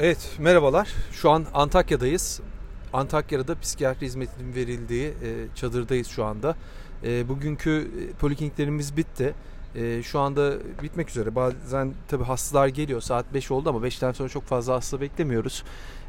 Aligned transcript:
Evet, 0.00 0.36
merhabalar. 0.38 0.94
Şu 1.12 1.30
an 1.30 1.46
Antakya'dayız. 1.54 2.40
Antakya'da 2.92 3.60
psikiyatri 3.60 4.06
hizmetinin 4.06 4.54
verildiği 4.54 5.06
e, 5.08 5.54
çadırdayız 5.54 6.08
şu 6.08 6.24
anda. 6.24 6.56
E, 7.04 7.28
bugünkü 7.28 7.70
e, 7.70 8.12
polikliniklerimiz 8.12 8.96
bitti. 8.96 9.34
E, 9.74 10.02
şu 10.02 10.20
anda 10.20 10.52
bitmek 10.82 11.10
üzere. 11.10 11.34
Bazen 11.34 11.92
tabii 12.08 12.24
hastalar 12.24 12.68
geliyor. 12.68 13.00
Saat 13.00 13.34
5 13.34 13.50
oldu 13.50 13.68
ama 13.68 13.86
5'ten 13.86 14.12
sonra 14.12 14.28
çok 14.28 14.44
fazla 14.44 14.74
hasta 14.74 15.00
beklemiyoruz. 15.00 15.64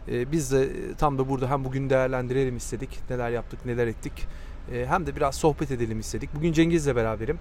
E, 0.08 0.32
biz 0.32 0.52
de 0.52 0.64
e, 0.64 0.94
tam 0.98 1.18
da 1.18 1.30
burada 1.30 1.50
hem 1.50 1.66
bugün 1.66 1.90
değerlendirelim 1.90 2.58
istedik. 2.58 3.00
Neler 3.10 3.30
yaptık, 3.30 3.66
neler 3.66 3.88
ettik. 3.88 4.28
E, 4.74 4.86
hem 4.86 5.08
de 5.08 5.16
biraz 5.16 5.36
sohbet 5.36 5.72
edelim 5.72 6.00
istedik. 6.00 6.36
Bugün 6.36 6.54
Cengiz'le 6.54 6.96
beraberim. 6.96 7.40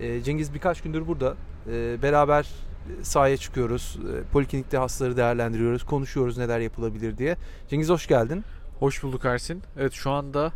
E, 0.00 0.22
Cengiz 0.22 0.54
birkaç 0.54 0.80
gündür 0.80 1.06
burada. 1.06 1.36
E, 1.72 2.02
beraber 2.02 2.69
sahaya 3.02 3.36
çıkıyoruz. 3.36 3.98
E, 4.18 4.22
Poliklinikte 4.32 4.78
hastaları 4.78 5.16
değerlendiriyoruz. 5.16 5.84
Konuşuyoruz 5.84 6.38
neler 6.38 6.60
yapılabilir 6.60 7.18
diye. 7.18 7.36
Cengiz 7.68 7.88
hoş 7.88 8.06
geldin. 8.06 8.44
Hoş 8.78 9.02
bulduk 9.02 9.24
Ersin. 9.24 9.62
Evet 9.78 9.92
şu 9.92 10.10
anda 10.10 10.52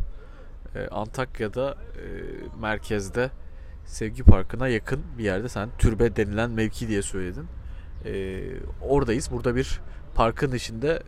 e, 0.75 0.87
Antakya'da 0.87 1.71
e, 1.71 2.05
merkezde 2.61 3.31
Sevgi 3.85 4.23
Parkı'na 4.23 4.67
yakın 4.67 5.01
bir 5.17 5.23
yerde 5.23 5.49
sen 5.49 5.69
türbe 5.77 6.15
denilen 6.15 6.51
mevki 6.51 6.87
diye 6.87 7.01
söyledin. 7.01 7.45
Oradayız. 8.81 9.31
Burada 9.31 9.55
bir 9.55 9.81
parkın 10.15 10.51
içinde 10.51 11.01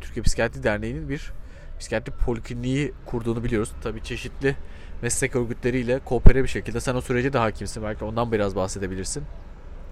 Türkiye 0.00 0.22
Psikiyatri 0.22 0.62
Derneği'nin 0.62 1.08
bir 1.08 1.32
psikiyatri 1.78 2.12
polikliniği 2.12 2.92
kurduğunu 3.06 3.44
biliyoruz. 3.44 3.72
Tabii 3.82 4.02
çeşitli 4.02 4.56
meslek 5.02 5.36
örgütleriyle 5.36 5.98
koopere 5.98 6.42
bir 6.42 6.48
şekilde 6.48 6.80
sen 6.80 6.94
o 6.94 7.00
sürece 7.00 7.32
de 7.32 7.38
hakimsin. 7.38 7.82
Belki 7.82 8.04
ondan 8.04 8.32
biraz 8.32 8.56
bahsedebilirsin. 8.56 9.22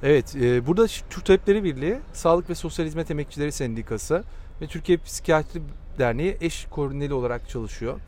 Evet, 0.02 0.36
e, 0.36 0.66
burada 0.66 0.86
Türk 0.86 1.24
Tabipleri 1.24 1.64
Birliği, 1.64 1.98
Sağlık 2.12 2.50
ve 2.50 2.54
Sosyal 2.54 2.86
Hizmet 2.86 3.10
Emekçileri 3.10 3.52
Sendikası 3.52 4.24
ve 4.60 4.66
Türkiye 4.66 4.98
Psikiyatri 4.98 5.62
Derneği 5.98 6.36
eş 6.40 6.66
koordineli 6.70 7.14
olarak 7.14 7.48
çalışıyor. 7.48 8.00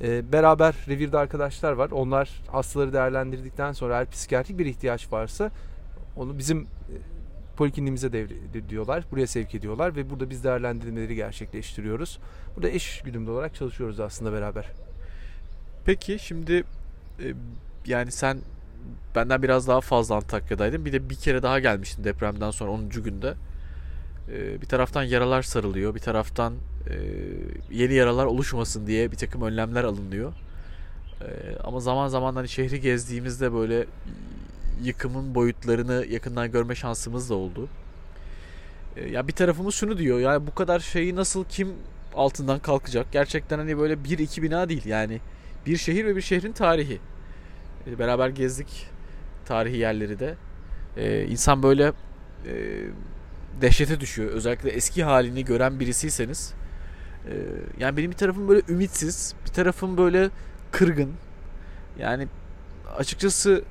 E, 0.00 0.32
beraber 0.32 0.74
revirde 0.88 1.18
arkadaşlar 1.18 1.72
var. 1.72 1.90
Onlar 1.90 2.42
hastaları 2.52 2.92
değerlendirdikten 2.92 3.72
sonra 3.72 3.94
eğer 3.94 4.10
psikiyatrik 4.10 4.58
bir 4.58 4.66
ihtiyaç 4.66 5.12
varsa 5.12 5.50
onu 6.16 6.38
bizim 6.38 6.60
e, 6.60 6.66
polikliniğimize 7.56 8.12
devrediyorlar. 8.12 9.04
Buraya 9.10 9.26
sevk 9.26 9.54
ediyorlar 9.54 9.96
ve 9.96 10.10
burada 10.10 10.30
biz 10.30 10.44
değerlendirmeleri 10.44 11.14
gerçekleştiriyoruz. 11.14 12.18
Burada 12.56 12.68
eş 12.68 13.02
güdümlü 13.02 13.30
olarak 13.30 13.54
çalışıyoruz 13.54 14.00
aslında 14.00 14.32
beraber. 14.32 14.66
Peki 15.84 16.18
şimdi 16.18 16.64
e, 17.20 17.34
yani 17.86 18.12
sen 18.12 18.38
benden 19.14 19.42
biraz 19.42 19.68
daha 19.68 19.80
fazla 19.80 20.14
Antakya'daydın. 20.14 20.84
Bir 20.84 20.92
de 20.92 21.10
bir 21.10 21.14
kere 21.14 21.42
daha 21.42 21.58
gelmiştin 21.58 22.04
depremden 22.04 22.50
sonra 22.50 22.70
10. 22.70 22.88
günde. 22.88 23.34
Ee, 24.32 24.60
bir 24.60 24.66
taraftan 24.66 25.02
yaralar 25.02 25.42
sarılıyor. 25.42 25.94
Bir 25.94 26.00
taraftan 26.00 26.54
e, 26.90 26.94
yeni 27.70 27.94
yaralar 27.94 28.26
oluşmasın 28.26 28.86
diye 28.86 29.12
bir 29.12 29.16
takım 29.16 29.42
önlemler 29.42 29.84
alınıyor. 29.84 30.32
Ee, 31.22 31.56
ama 31.64 31.80
zaman 31.80 32.08
zaman 32.08 32.34
hani 32.34 32.48
şehri 32.48 32.80
gezdiğimizde 32.80 33.52
böyle 33.52 33.86
yıkımın 34.82 35.34
boyutlarını 35.34 36.06
yakından 36.10 36.52
görme 36.52 36.74
şansımız 36.74 37.30
da 37.30 37.34
oldu. 37.34 37.68
Ee, 38.96 39.08
ya 39.08 39.28
bir 39.28 39.32
tarafımız 39.32 39.74
şunu 39.74 39.98
diyor. 39.98 40.18
Yani 40.18 40.46
bu 40.46 40.54
kadar 40.54 40.80
şeyi 40.80 41.16
nasıl 41.16 41.44
kim 41.44 41.72
altından 42.14 42.58
kalkacak? 42.58 43.06
Gerçekten 43.12 43.58
hani 43.58 43.78
böyle 43.78 44.04
bir 44.04 44.18
iki 44.18 44.42
bina 44.42 44.68
değil. 44.68 44.86
Yani 44.86 45.20
bir 45.66 45.76
şehir 45.76 46.04
ve 46.04 46.16
bir 46.16 46.22
şehrin 46.22 46.52
tarihi. 46.52 47.00
Ee, 47.86 47.98
beraber 47.98 48.28
gezdik 48.28 48.86
tarihi 49.44 49.76
yerleri 49.76 50.18
de. 50.18 50.34
Ee, 50.96 51.24
insan 51.24 51.62
böyle 51.62 51.92
e, 52.46 52.52
dehşete 53.60 54.00
düşüyor. 54.00 54.30
Özellikle 54.30 54.70
eski 54.70 55.04
halini 55.04 55.44
gören 55.44 55.80
birisiyseniz. 55.80 56.54
E, 57.28 57.34
yani 57.78 57.96
benim 57.96 58.10
bir 58.10 58.16
tarafım 58.16 58.48
böyle 58.48 58.62
ümitsiz, 58.68 59.34
bir 59.46 59.50
tarafım 59.50 59.96
böyle 59.96 60.30
kırgın. 60.72 61.12
Yani 61.98 62.28
açıkçası 62.98 63.64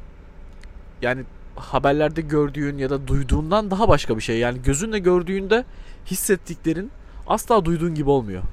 yani 1.02 1.23
haberlerde 1.56 2.22
gördüğün 2.22 2.78
ya 2.78 2.90
da 2.90 3.07
duyduğundan 3.07 3.72
daha 3.72 3.88
başka 3.90 4.18
bir 4.18 4.22
şey. 4.22 4.40
Yani 4.40 4.62
gözünle 4.62 5.00
gördüğünde 5.00 5.66
hissettiklerin 6.06 6.91
asla 7.28 7.66
duyduğun 7.66 7.96
gibi 7.96 8.09
olmuyor. 8.09 8.44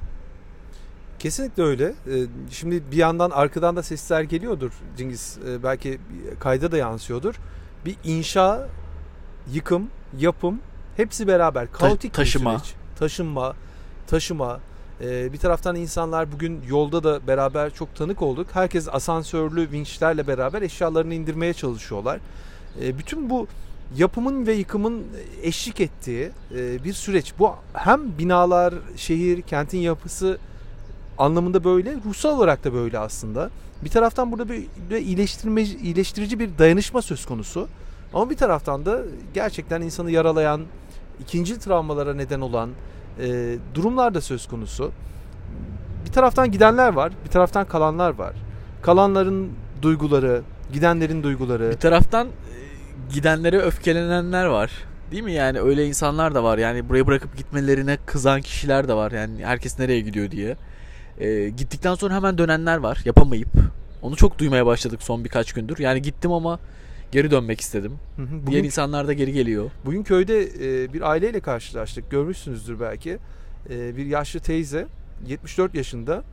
Kesinlikle 1.21 1.63
öyle. 1.63 1.85
Ee, 1.85 2.25
şimdi 2.51 2.83
bir 2.91 2.97
yandan 2.97 3.29
arkadan 3.29 3.75
da 3.75 3.83
sesler 3.83 4.21
geliyordur 4.21 4.71
Cengiz. 4.97 5.37
Ee, 5.47 5.63
belki 5.63 5.99
kayda 6.39 6.71
da 6.71 6.77
yansıyordur. 6.77 7.35
Bir 7.85 7.95
inşa, 8.03 8.67
yıkım, 9.53 9.87
yapım 10.19 10.59
hepsi 10.97 11.27
beraber. 11.27 11.71
Kaotik 11.71 12.13
Ta- 12.13 12.21
taşıma. 12.21 12.53
bir 12.53 12.59
süreç. 12.59 12.73
Taşınma, 12.99 13.53
taşıma. 14.07 14.59
Ee, 15.01 15.33
bir 15.33 15.37
taraftan 15.37 15.75
insanlar 15.75 16.31
bugün 16.31 16.61
yolda 16.69 17.03
da 17.03 17.27
beraber 17.27 17.73
çok 17.73 17.95
tanık 17.95 18.21
olduk. 18.21 18.47
Herkes 18.53 18.87
asansörlü 18.91 19.71
vinçlerle 19.71 20.27
beraber 20.27 20.61
eşyalarını 20.61 21.13
indirmeye 21.13 21.53
çalışıyorlar. 21.53 22.19
Bütün 22.81 23.29
bu 23.29 23.47
yapımın 23.97 24.47
ve 24.47 24.53
yıkımın 24.53 25.03
eşlik 25.41 25.81
ettiği 25.81 26.31
e, 26.55 26.83
bir 26.83 26.93
süreç. 26.93 27.33
Bu 27.39 27.55
hem 27.73 28.17
binalar, 28.17 28.73
şehir, 28.95 29.41
kentin 29.41 29.77
yapısı 29.77 30.37
anlamında 31.17 31.63
böyle, 31.63 31.95
ruhsal 32.05 32.37
olarak 32.37 32.63
da 32.63 32.73
böyle 32.73 32.99
aslında. 32.99 33.49
Bir 33.83 33.89
taraftan 33.89 34.31
burada 34.31 34.49
bir, 34.49 34.65
bir 34.89 34.97
iyileştirme, 34.97 35.61
iyileştirici 35.61 36.39
bir 36.39 36.57
dayanışma 36.57 37.01
söz 37.01 37.25
konusu. 37.25 37.67
Ama 38.13 38.29
bir 38.29 38.37
taraftan 38.37 38.85
da 38.85 39.01
gerçekten 39.33 39.81
insanı 39.81 40.11
yaralayan, 40.11 40.61
ikinci 41.19 41.59
travmalara 41.59 42.13
neden 42.13 42.41
olan 42.41 42.69
e, 43.19 43.55
durumlar 43.73 44.13
da 44.13 44.21
söz 44.21 44.47
konusu. 44.47 44.91
Bir 46.05 46.11
taraftan 46.11 46.51
gidenler 46.51 46.93
var, 46.93 47.13
bir 47.25 47.29
taraftan 47.29 47.65
kalanlar 47.65 48.13
var. 48.13 48.33
Kalanların 48.81 49.51
duyguları, 49.81 50.41
gidenlerin 50.73 51.23
duyguları. 51.23 51.71
Bir 51.71 51.77
taraftan 51.77 52.27
e, 52.27 52.31
gidenlere 53.13 53.59
öfkelenenler 53.59 54.45
var. 54.45 54.71
Değil 55.11 55.23
mi 55.23 55.33
yani 55.33 55.59
öyle 55.59 55.87
insanlar 55.87 56.35
da 56.35 56.43
var. 56.43 56.57
Yani 56.57 56.89
burayı 56.89 57.07
bırakıp 57.07 57.37
gitmelerine 57.37 57.97
kızan 58.05 58.41
kişiler 58.41 58.87
de 58.87 58.93
var. 58.93 59.11
Yani 59.11 59.45
herkes 59.45 59.79
nereye 59.79 60.01
gidiyor 60.01 60.31
diye. 60.31 60.57
E, 61.21 61.49
gittikten 61.49 61.95
sonra 61.95 62.13
hemen 62.15 62.37
dönenler 62.37 62.77
var 62.77 63.01
yapamayıp. 63.05 63.49
Onu 64.01 64.15
çok 64.15 64.39
duymaya 64.39 64.65
başladık 64.65 65.03
son 65.03 65.23
birkaç 65.23 65.53
gündür. 65.53 65.77
Yani 65.79 66.01
gittim 66.01 66.31
ama 66.31 66.59
geri 67.11 67.31
dönmek 67.31 67.61
istedim. 67.61 67.93
Hı 68.15 68.21
hı. 68.21 68.25
Bugün, 68.41 68.51
Diğer 68.51 68.63
insanlar 68.63 69.07
da 69.07 69.13
geri 69.13 69.33
geliyor. 69.33 69.71
Bugün 69.85 70.03
köyde 70.03 70.43
e, 70.43 70.93
bir 70.93 71.09
aileyle 71.09 71.39
karşılaştık. 71.39 72.11
Görmüşsünüzdür 72.11 72.79
belki. 72.79 73.17
E, 73.69 73.97
bir 73.97 74.05
yaşlı 74.05 74.39
teyze 74.39 74.87
74 75.27 75.75
yaşında. 75.75 76.23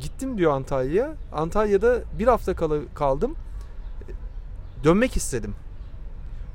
Gittim 0.00 0.38
diyor 0.38 0.52
Antalya. 0.52 1.14
Antalya'da 1.32 1.98
bir 2.18 2.26
hafta 2.26 2.54
kal- 2.54 2.86
kaldım. 2.94 3.34
Dönmek 4.84 5.16
istedim. 5.16 5.54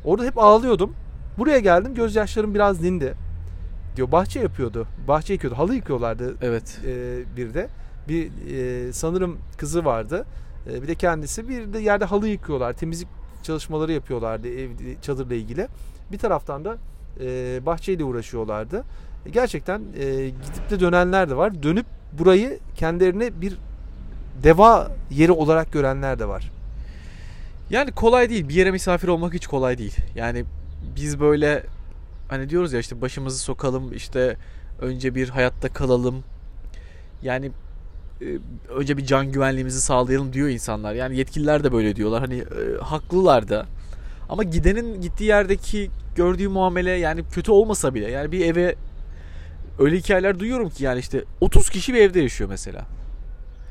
Orada 0.06 0.26
hep 0.26 0.38
ağlıyordum. 0.38 0.94
Buraya 1.38 1.60
geldim 1.60 1.96
gözyaşlarım 1.96 2.54
biraz 2.54 2.84
dindi 2.84 3.14
diyor. 3.98 4.12
Bahçe 4.12 4.40
yapıyordu. 4.40 4.88
Bahçe 5.08 5.34
yıkıyordu. 5.34 5.58
Halı 5.58 5.76
yıkıyorlardı. 5.76 6.36
Evet. 6.42 6.80
E, 6.86 7.24
bir 7.38 7.54
de. 7.54 7.68
Bir 8.08 8.32
e, 8.52 8.94
sanırım 8.94 9.38
kızı 9.58 9.86
vardı. 9.86 10.26
E, 10.72 10.82
bir 10.82 10.88
de 10.88 10.96
kendisi. 10.96 11.50
Bir 11.50 11.74
de 11.74 11.80
yerde 11.80 12.06
halı 12.06 12.28
yıkıyorlar. 12.28 12.74
Temizlik 12.74 13.08
çalışmaları 13.44 13.92
yapıyorlardı 13.92 14.48
ev 14.48 14.70
çadırla 15.02 15.36
ilgili. 15.36 15.68
Bir 16.12 16.18
taraftan 16.18 16.66
da 16.66 16.78
e, 17.20 17.26
bahçeyle 17.66 18.04
uğraşıyorlardı. 18.04 18.84
E, 19.26 19.30
gerçekten 19.30 19.82
e, 20.00 20.30
gidip 20.30 20.70
de 20.70 20.80
dönenler 20.80 21.30
de 21.30 21.38
var. 21.38 21.64
Dönüp 21.64 21.86
burayı 22.20 22.60
kendilerine 22.76 23.42
bir 23.42 23.58
deva 24.44 24.92
yeri 25.12 25.32
olarak 25.32 25.72
görenler 25.72 26.20
de 26.20 26.28
var. 26.28 26.52
Yani 27.70 27.92
kolay 27.92 28.30
değil. 28.30 28.50
Bir 28.50 28.54
yere 28.54 28.72
misafir 28.72 29.08
olmak 29.08 29.34
hiç 29.34 29.48
kolay 29.48 29.78
değil. 29.78 29.96
Yani 30.16 30.46
biz 30.96 31.20
böyle 31.20 31.64
hani 32.28 32.50
diyoruz 32.50 32.74
ya 32.74 32.80
işte 32.80 33.02
başımızı 33.02 33.40
sokalım 33.40 33.94
işte 33.94 34.38
önce 34.82 35.16
bir 35.16 35.30
hayatta 35.30 35.70
kalalım. 35.70 36.24
Yani 37.22 37.52
e, 38.22 38.26
önce 38.70 38.98
bir 38.98 39.06
can 39.06 39.32
güvenliğimizi 39.32 39.82
sağlayalım 39.82 40.34
diyor 40.34 40.50
insanlar. 40.50 40.94
Yani 40.94 41.18
yetkililer 41.18 41.64
de 41.64 41.72
böyle 41.72 41.96
diyorlar. 41.96 42.22
Hani 42.22 42.36
e, 42.38 42.78
haklılar 42.82 43.50
da. 43.50 43.66
Ama 44.30 44.44
gidenin 44.44 45.02
gittiği 45.02 45.24
yerdeki 45.24 45.92
gördüğü 46.16 46.48
muamele 46.48 46.92
yani 46.92 47.24
kötü 47.32 47.52
olmasa 47.52 47.94
bile 47.94 48.12
yani 48.12 48.32
bir 48.32 48.46
eve 48.46 48.76
öyle 49.80 49.98
hikayeler 49.98 50.40
duyuyorum 50.40 50.70
ki 50.70 50.84
yani 50.84 51.00
işte 51.00 51.24
30 51.42 51.70
kişi 51.70 51.94
bir 51.94 52.02
evde 52.02 52.20
yaşıyor 52.20 52.50
mesela. 52.50 52.86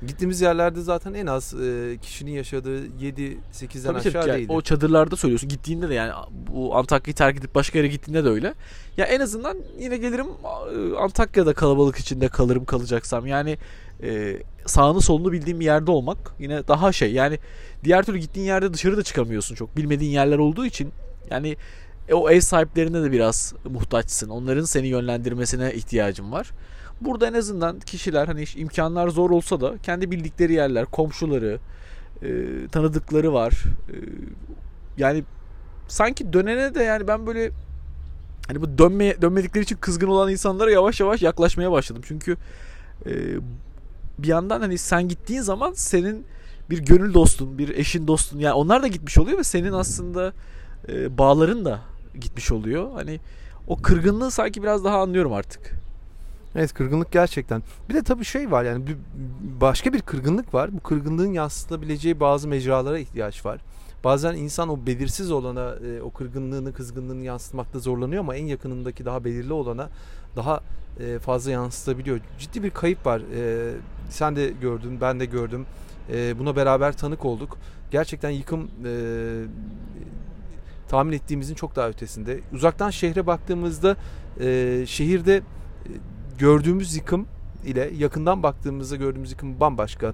Gittiğimiz 0.07 0.41
yerlerde 0.41 0.81
zaten 0.81 1.15
en 1.15 1.27
az 1.27 1.55
e, 1.55 1.99
kişinin 2.03 2.31
yaşadığı 2.31 2.87
7-8'den 2.87 3.95
aşağı 3.95 4.13
tabii, 4.13 4.33
değildi. 4.33 4.53
O 4.53 4.63
çadırlarda 4.63 5.17
söylüyorsun. 5.17 5.49
Gittiğinde 5.49 5.89
de 5.89 5.95
yani 5.95 6.13
bu 6.33 6.77
Antakya'yı 6.77 7.15
terk 7.15 7.39
edip 7.39 7.55
başka 7.55 7.79
yere 7.79 7.89
gittiğinde 7.89 8.25
de 8.25 8.29
öyle. 8.29 8.55
Ya 8.97 9.05
en 9.05 9.21
azından 9.21 9.57
yine 9.79 9.97
gelirim 9.97 10.27
e, 10.27 10.97
Antakya'da 10.97 11.55
kalabalık 11.55 11.97
içinde 11.97 12.29
kalırım 12.29 12.65
kalacaksam. 12.65 13.27
Yani 13.27 13.59
e, 14.03 14.43
sağını 14.67 15.01
solunu 15.01 15.33
bildiğim 15.33 15.61
bir 15.61 15.65
yerde 15.65 15.91
olmak 15.91 16.19
yine 16.39 16.69
daha 16.69 16.93
şey. 16.93 17.13
Yani 17.13 17.39
diğer 17.85 18.05
türlü 18.05 18.19
gittiğin 18.19 18.47
yerde 18.47 18.75
dışarı 18.75 18.97
da 18.97 19.03
çıkamıyorsun 19.03 19.55
çok. 19.55 19.77
Bilmediğin 19.77 20.13
yerler 20.13 20.39
olduğu 20.39 20.67
için 20.67 20.93
yani 21.31 21.57
e, 22.09 22.15
o 22.15 22.31
ev 22.31 22.41
sahiplerine 22.41 23.03
de 23.03 23.13
biraz 23.13 23.55
muhtaçsın. 23.65 24.29
Onların 24.29 24.65
seni 24.65 24.87
yönlendirmesine 24.87 25.75
ihtiyacın 25.75 26.33
var. 26.33 26.51
Burada 27.01 27.27
en 27.27 27.33
azından 27.35 27.81
kişiler 27.81 28.27
hani 28.27 28.45
imkanlar 28.57 29.09
zor 29.09 29.31
olsa 29.31 29.61
da 29.61 29.75
kendi 29.83 30.11
bildikleri 30.11 30.53
yerler, 30.53 30.85
komşuları, 30.85 31.59
e, 32.23 32.29
tanıdıkları 32.73 33.33
var. 33.33 33.53
E, 33.89 33.97
yani 34.99 35.25
sanki 35.89 36.33
dönene 36.33 36.75
de 36.75 36.83
yani 36.83 37.09
ben 37.09 37.27
böyle 37.27 37.51
hani 38.49 38.61
bu 38.61 38.79
dönmeye 38.79 39.23
dönmedikleri 39.23 39.65
için 39.65 39.77
kızgın 39.77 40.09
olan 40.09 40.31
insanlara 40.31 40.71
yavaş 40.71 41.01
yavaş 41.01 41.23
yaklaşmaya 41.23 41.73
başladım. 41.73 42.03
Çünkü 42.07 42.37
e, 43.07 43.13
bir 44.19 44.29
yandan 44.29 44.61
hani 44.61 44.79
sen 44.79 45.09
gittiğin 45.09 45.41
zaman 45.41 45.73
senin 45.73 46.27
bir 46.71 46.79
gönül 46.79 47.15
dostun, 47.15 47.59
bir 47.59 47.69
eşin 47.69 48.07
dostun 48.07 48.39
yani 48.39 48.55
onlar 48.55 48.83
da 48.83 48.87
gitmiş 48.87 49.19
oluyor 49.19 49.39
ve 49.39 49.45
senin 49.45 49.73
aslında 49.73 50.33
e, 50.89 51.19
bağların 51.19 51.65
da 51.65 51.81
gitmiş 52.21 52.53
oluyor. 52.53 52.93
Hani 52.95 53.21
o 53.67 53.77
kırgınlığı 53.77 54.31
sanki 54.31 54.63
biraz 54.63 54.85
daha 54.85 55.03
anlıyorum 55.03 55.33
artık. 55.33 55.86
Evet 56.57 56.75
kırgınlık 56.75 57.13
gerçekten. 57.13 57.63
Bir 57.89 57.95
de 57.95 58.03
tabii 58.03 58.25
şey 58.25 58.51
var 58.51 58.65
yani 58.65 58.87
bir, 58.87 58.97
başka 59.61 59.93
bir 59.93 60.01
kırgınlık 60.01 60.55
var. 60.55 60.73
Bu 60.73 60.81
kırgınlığın 60.81 61.33
yansıtılabileceği 61.33 62.21
bazı 62.21 62.49
mecralara 62.49 62.99
ihtiyaç 62.99 63.47
var. 63.47 63.61
Bazen 64.05 64.35
insan 64.35 64.69
o 64.69 64.87
belirsiz 64.87 65.31
olana 65.31 65.75
e, 65.75 66.03
o 66.03 66.11
kırgınlığını, 66.11 66.73
kızgınlığını 66.73 67.25
yansıtmakta 67.25 67.79
zorlanıyor 67.79 68.21
ama 68.21 68.37
en 68.37 68.47
yakınındaki 68.47 69.05
daha 69.05 69.25
belirli 69.25 69.53
olana 69.53 69.89
daha 70.37 70.61
e, 71.01 71.19
fazla 71.19 71.51
yansıtabiliyor. 71.51 72.21
Ciddi 72.39 72.63
bir 72.63 72.71
kayıp 72.71 73.07
var. 73.07 73.23
E, 73.35 73.73
sen 74.11 74.37
de 74.37 74.53
gördün, 74.61 75.01
ben 75.01 75.21
de 75.21 75.25
gördüm. 75.25 75.67
E, 76.13 76.39
buna 76.39 76.57
beraber 76.57 76.97
tanık 76.97 77.25
olduk. 77.25 77.59
Gerçekten 77.91 78.31
yıkım 78.31 78.71
e, 78.85 78.93
tahmin 80.89 81.13
ettiğimizin 81.13 81.55
çok 81.55 81.77
daha 81.77 81.89
ötesinde. 81.89 82.41
Uzaktan 82.53 82.91
şehre 82.91 83.27
baktığımızda 83.27 83.97
e, 84.41 84.85
şehirde 84.87 85.37
e, 85.37 85.43
gördüğümüz 86.39 86.97
yıkım 86.97 87.27
ile 87.65 87.91
yakından 87.99 88.43
baktığımızda 88.43 88.97
gördüğümüz 88.97 89.31
yıkım 89.31 89.61
bambaşka. 89.61 90.13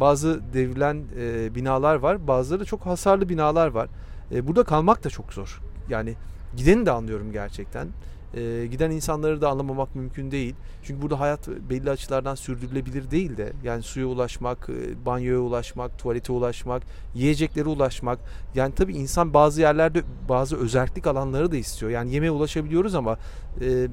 Bazı 0.00 0.40
devrilen 0.52 1.02
e, 1.18 1.54
binalar 1.54 1.94
var, 1.94 2.26
bazıları 2.26 2.64
çok 2.64 2.86
hasarlı 2.86 3.28
binalar 3.28 3.68
var. 3.68 3.88
E, 4.32 4.46
burada 4.46 4.64
kalmak 4.64 5.04
da 5.04 5.10
çok 5.10 5.32
zor. 5.32 5.60
Yani 5.88 6.14
gideni 6.56 6.86
de 6.86 6.90
anlıyorum 6.90 7.32
gerçekten. 7.32 7.88
E, 8.34 8.66
giden 8.66 8.90
insanları 8.90 9.40
da 9.40 9.48
anlamamak 9.48 9.96
mümkün 9.96 10.30
değil. 10.30 10.54
Çünkü 10.82 11.02
burada 11.02 11.20
hayat 11.20 11.48
belli 11.48 11.90
açılardan 11.90 12.34
sürdürülebilir 12.34 13.10
değil 13.10 13.36
de 13.36 13.52
yani 13.64 13.82
suya 13.82 14.06
ulaşmak, 14.06 14.68
e, 14.68 15.06
banyoya 15.06 15.40
ulaşmak, 15.40 15.98
tuvalete 15.98 16.32
ulaşmak, 16.32 16.82
yiyeceklere 17.14 17.68
ulaşmak. 17.68 18.18
Yani 18.54 18.74
tabii 18.74 18.92
insan 18.92 19.34
bazı 19.34 19.60
yerlerde 19.60 20.02
bazı 20.28 20.56
özellik 20.56 21.06
alanları 21.06 21.52
da 21.52 21.56
istiyor. 21.56 21.90
Yani 21.90 22.14
yemeğe 22.14 22.30
ulaşabiliyoruz 22.30 22.94
ama 22.94 23.18
e, 23.60 23.88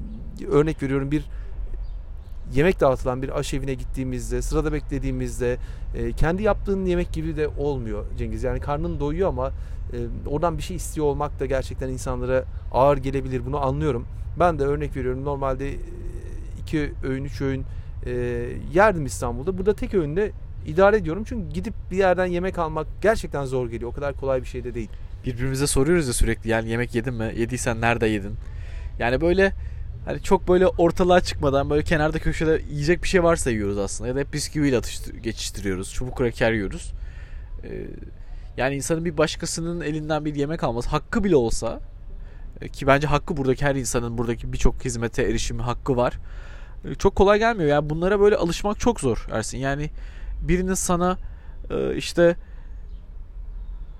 örnek 0.48 0.82
veriyorum 0.82 1.10
bir 1.10 1.24
yemek 2.54 2.80
dağıtılan 2.80 3.22
bir 3.22 3.38
aşevine 3.38 3.74
gittiğimizde, 3.74 4.42
sırada 4.42 4.72
beklediğimizde 4.72 5.56
e, 5.94 6.12
kendi 6.12 6.42
yaptığın 6.42 6.86
yemek 6.86 7.12
gibi 7.12 7.36
de 7.36 7.48
olmuyor 7.48 8.04
Cengiz. 8.18 8.42
Yani 8.42 8.60
karnın 8.60 9.00
doyuyor 9.00 9.28
ama 9.28 9.48
e, 9.92 10.28
oradan 10.28 10.58
bir 10.58 10.62
şey 10.62 10.76
istiyor 10.76 11.06
olmak 11.06 11.40
da 11.40 11.46
gerçekten 11.46 11.88
insanlara 11.88 12.44
ağır 12.72 12.96
gelebilir. 12.96 13.46
Bunu 13.46 13.64
anlıyorum. 13.64 14.06
Ben 14.38 14.58
de 14.58 14.64
örnek 14.64 14.96
veriyorum. 14.96 15.24
Normalde 15.24 15.74
iki 16.62 16.92
öğün, 17.04 17.24
üç 17.24 17.40
öğün 17.40 17.64
e, 18.06 18.10
yerdim 18.74 19.06
İstanbul'da. 19.06 19.58
Burada 19.58 19.74
tek 19.74 19.94
öğünde 19.94 20.32
idare 20.66 20.96
ediyorum. 20.96 21.24
Çünkü 21.26 21.54
gidip 21.54 21.74
bir 21.90 21.96
yerden 21.96 22.26
yemek 22.26 22.58
almak 22.58 22.86
gerçekten 23.02 23.44
zor 23.44 23.68
geliyor. 23.70 23.90
O 23.90 23.94
kadar 23.94 24.14
kolay 24.14 24.42
bir 24.42 24.46
şey 24.46 24.64
de 24.64 24.74
değil. 24.74 24.90
Birbirimize 25.26 25.66
soruyoruz 25.66 26.06
ya 26.06 26.12
sürekli 26.12 26.50
yani 26.50 26.68
yemek 26.68 26.94
yedin 26.94 27.14
mi? 27.14 27.32
Yediysen 27.36 27.80
nerede 27.80 28.06
yedin? 28.06 28.34
Yani 28.98 29.20
böyle 29.20 29.52
hani 30.04 30.22
çok 30.22 30.48
böyle 30.48 30.66
ortalığa 30.66 31.20
çıkmadan 31.20 31.70
böyle 31.70 31.82
kenarda 31.82 32.18
köşede 32.18 32.62
yiyecek 32.70 33.02
bir 33.02 33.08
şey 33.08 33.22
varsa 33.22 33.50
yiyoruz 33.50 33.78
aslında. 33.78 34.08
Ya 34.08 34.16
da 34.16 34.20
hep 34.20 34.32
bisküviyle 34.32 34.78
atıştır, 34.78 35.14
geçiştiriyoruz. 35.14 35.92
Çubuk 35.92 36.16
kraker 36.16 36.52
yiyoruz. 36.52 36.92
Ee, 37.64 37.86
yani 38.56 38.74
insanın 38.74 39.04
bir 39.04 39.18
başkasının 39.18 39.80
elinden 39.80 40.24
bir 40.24 40.34
yemek 40.34 40.64
alması 40.64 40.88
hakkı 40.88 41.24
bile 41.24 41.36
olsa 41.36 41.80
e, 42.60 42.68
ki 42.68 42.86
bence 42.86 43.06
hakkı 43.06 43.36
buradaki 43.36 43.64
her 43.64 43.74
insanın 43.74 44.18
buradaki 44.18 44.52
birçok 44.52 44.84
hizmete 44.84 45.22
erişimi 45.22 45.62
hakkı 45.62 45.96
var. 45.96 46.18
E, 46.84 46.94
çok 46.94 47.16
kolay 47.16 47.38
gelmiyor. 47.38 47.70
Yani 47.70 47.90
bunlara 47.90 48.20
böyle 48.20 48.36
alışmak 48.36 48.80
çok 48.80 49.00
zor 49.00 49.26
Ersin. 49.32 49.58
Yani 49.58 49.90
birinin 50.42 50.74
sana 50.74 51.18
e, 51.70 51.96
işte 51.96 52.36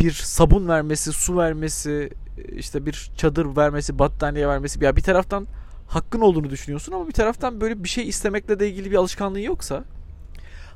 bir 0.01 0.13
sabun 0.13 0.69
vermesi, 0.69 1.13
su 1.13 1.39
vermesi, 1.39 2.11
işte 2.57 2.87
bir 2.87 3.11
çadır 3.17 3.57
vermesi, 3.57 3.99
battaniye 3.99 4.49
vermesi. 4.49 4.85
Ya 4.85 4.97
bir 4.97 5.03
taraftan 5.03 5.47
hakkın 5.91 6.21
olduğunu 6.21 6.51
düşünüyorsun 6.51 6.93
ama 6.93 7.09
bir 7.09 7.13
taraftan 7.13 7.61
böyle 7.61 7.85
bir 7.85 7.89
şey 7.89 8.09
istemekle 8.09 8.61
de 8.61 8.71
ilgili 8.71 8.91
bir 8.91 8.97
alışkanlığın 8.97 9.39
yoksa 9.39 9.85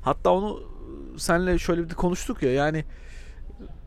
hatta 0.02 0.30
onu 0.30 0.62
senle 1.16 1.58
şöyle 1.58 1.90
bir 1.90 1.94
konuştuk 1.94 2.42
ya 2.42 2.52
yani 2.52 2.84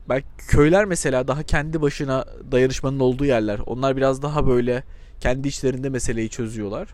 belki 0.09 0.27
köyler 0.47 0.85
mesela 0.85 1.27
daha 1.27 1.43
kendi 1.43 1.81
başına 1.81 2.25
dayanışmanın 2.51 2.99
olduğu 2.99 3.25
yerler. 3.25 3.59
Onlar 3.65 3.97
biraz 3.97 4.21
daha 4.21 4.47
böyle 4.47 4.83
kendi 5.19 5.47
içlerinde 5.47 5.89
meseleyi 5.89 6.29
çözüyorlar. 6.29 6.87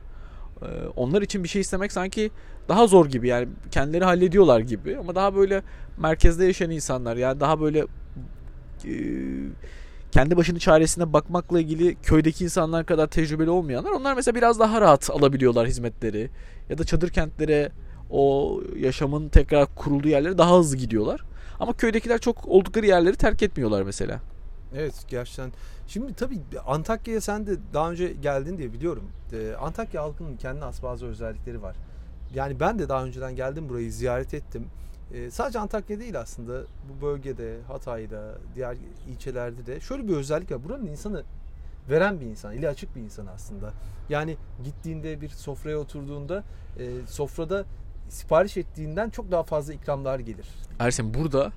Onlar 0.95 1.21
için 1.21 1.43
bir 1.43 1.49
şey 1.49 1.61
istemek 1.61 1.91
sanki 1.91 2.31
daha 2.67 2.87
zor 2.87 3.05
gibi 3.05 3.27
yani 3.27 3.47
kendileri 3.71 4.03
hallediyorlar 4.03 4.59
gibi 4.59 4.97
ama 4.97 5.15
daha 5.15 5.35
böyle 5.35 5.61
merkezde 5.97 6.45
yaşayan 6.45 6.71
insanlar 6.71 7.17
yani 7.17 7.39
daha 7.39 7.61
böyle 7.61 7.85
e, 8.85 8.93
kendi 10.13 10.37
başının 10.37 10.59
çaresine 10.59 11.13
bakmakla 11.13 11.59
ilgili 11.59 11.95
köydeki 11.95 12.43
insanlar 12.43 12.85
kadar 12.85 13.07
tecrübeli 13.07 13.49
olmayanlar 13.49 13.91
onlar 13.91 14.13
mesela 14.15 14.35
biraz 14.35 14.59
daha 14.59 14.81
rahat 14.81 15.09
alabiliyorlar 15.09 15.67
hizmetleri 15.67 16.29
ya 16.69 16.77
da 16.77 16.83
çadır 16.83 17.09
kentlere 17.09 17.71
o 18.09 18.61
yaşamın 18.77 19.29
tekrar 19.29 19.75
kurulduğu 19.75 20.07
yerlere 20.07 20.37
daha 20.37 20.59
hızlı 20.59 20.77
gidiyorlar. 20.77 21.23
Ama 21.59 21.73
köydekiler 21.73 22.19
çok 22.19 22.47
oldukları 22.47 22.85
yerleri 22.85 23.15
terk 23.15 23.43
etmiyorlar 23.43 23.83
mesela. 23.83 24.19
Evet 24.75 24.93
gerçekten. 25.07 25.51
Şimdi 25.87 26.13
tabii 26.13 26.39
Antakya'ya 26.67 27.21
sen 27.21 27.47
de 27.47 27.51
daha 27.73 27.91
önce 27.91 28.13
geldin 28.21 28.57
diye 28.57 28.73
biliyorum. 28.73 29.03
Ee, 29.33 29.53
Antakya 29.61 30.03
halkının 30.03 30.37
kendine 30.37 30.63
has 30.63 30.83
bazı 30.83 31.05
özellikleri 31.05 31.61
var. 31.61 31.75
Yani 32.35 32.59
ben 32.59 32.79
de 32.79 32.89
daha 32.89 33.05
önceden 33.05 33.35
geldim 33.35 33.69
burayı 33.69 33.91
ziyaret 33.91 34.33
ettim. 34.33 34.67
Ee, 35.13 35.31
sadece 35.31 35.59
Antakya 35.59 35.99
değil 35.99 36.19
aslında 36.19 36.61
bu 36.89 37.05
bölgede, 37.05 37.57
Hatay'da, 37.67 38.37
diğer 38.55 38.77
ilçelerde 39.07 39.65
de 39.65 39.79
şöyle 39.79 40.07
bir 40.07 40.13
özellik 40.13 40.51
var. 40.51 40.63
Buranın 40.63 40.87
insanı 40.87 41.23
veren 41.89 42.19
bir 42.21 42.25
insan, 42.25 42.53
eli 42.53 42.69
açık 42.69 42.95
bir 42.95 43.01
insan 43.01 43.25
aslında. 43.25 43.73
Yani 44.09 44.37
gittiğinde 44.63 45.21
bir 45.21 45.29
sofraya 45.29 45.77
oturduğunda 45.77 46.43
e, 46.79 47.07
sofrada 47.07 47.65
sipariş 48.09 48.57
ettiğinden 48.57 49.09
çok 49.09 49.31
daha 49.31 49.43
fazla 49.43 49.73
ikramlar 49.73 50.19
gelir. 50.19 50.47
Ersin 50.79 51.13
burada 51.13 51.51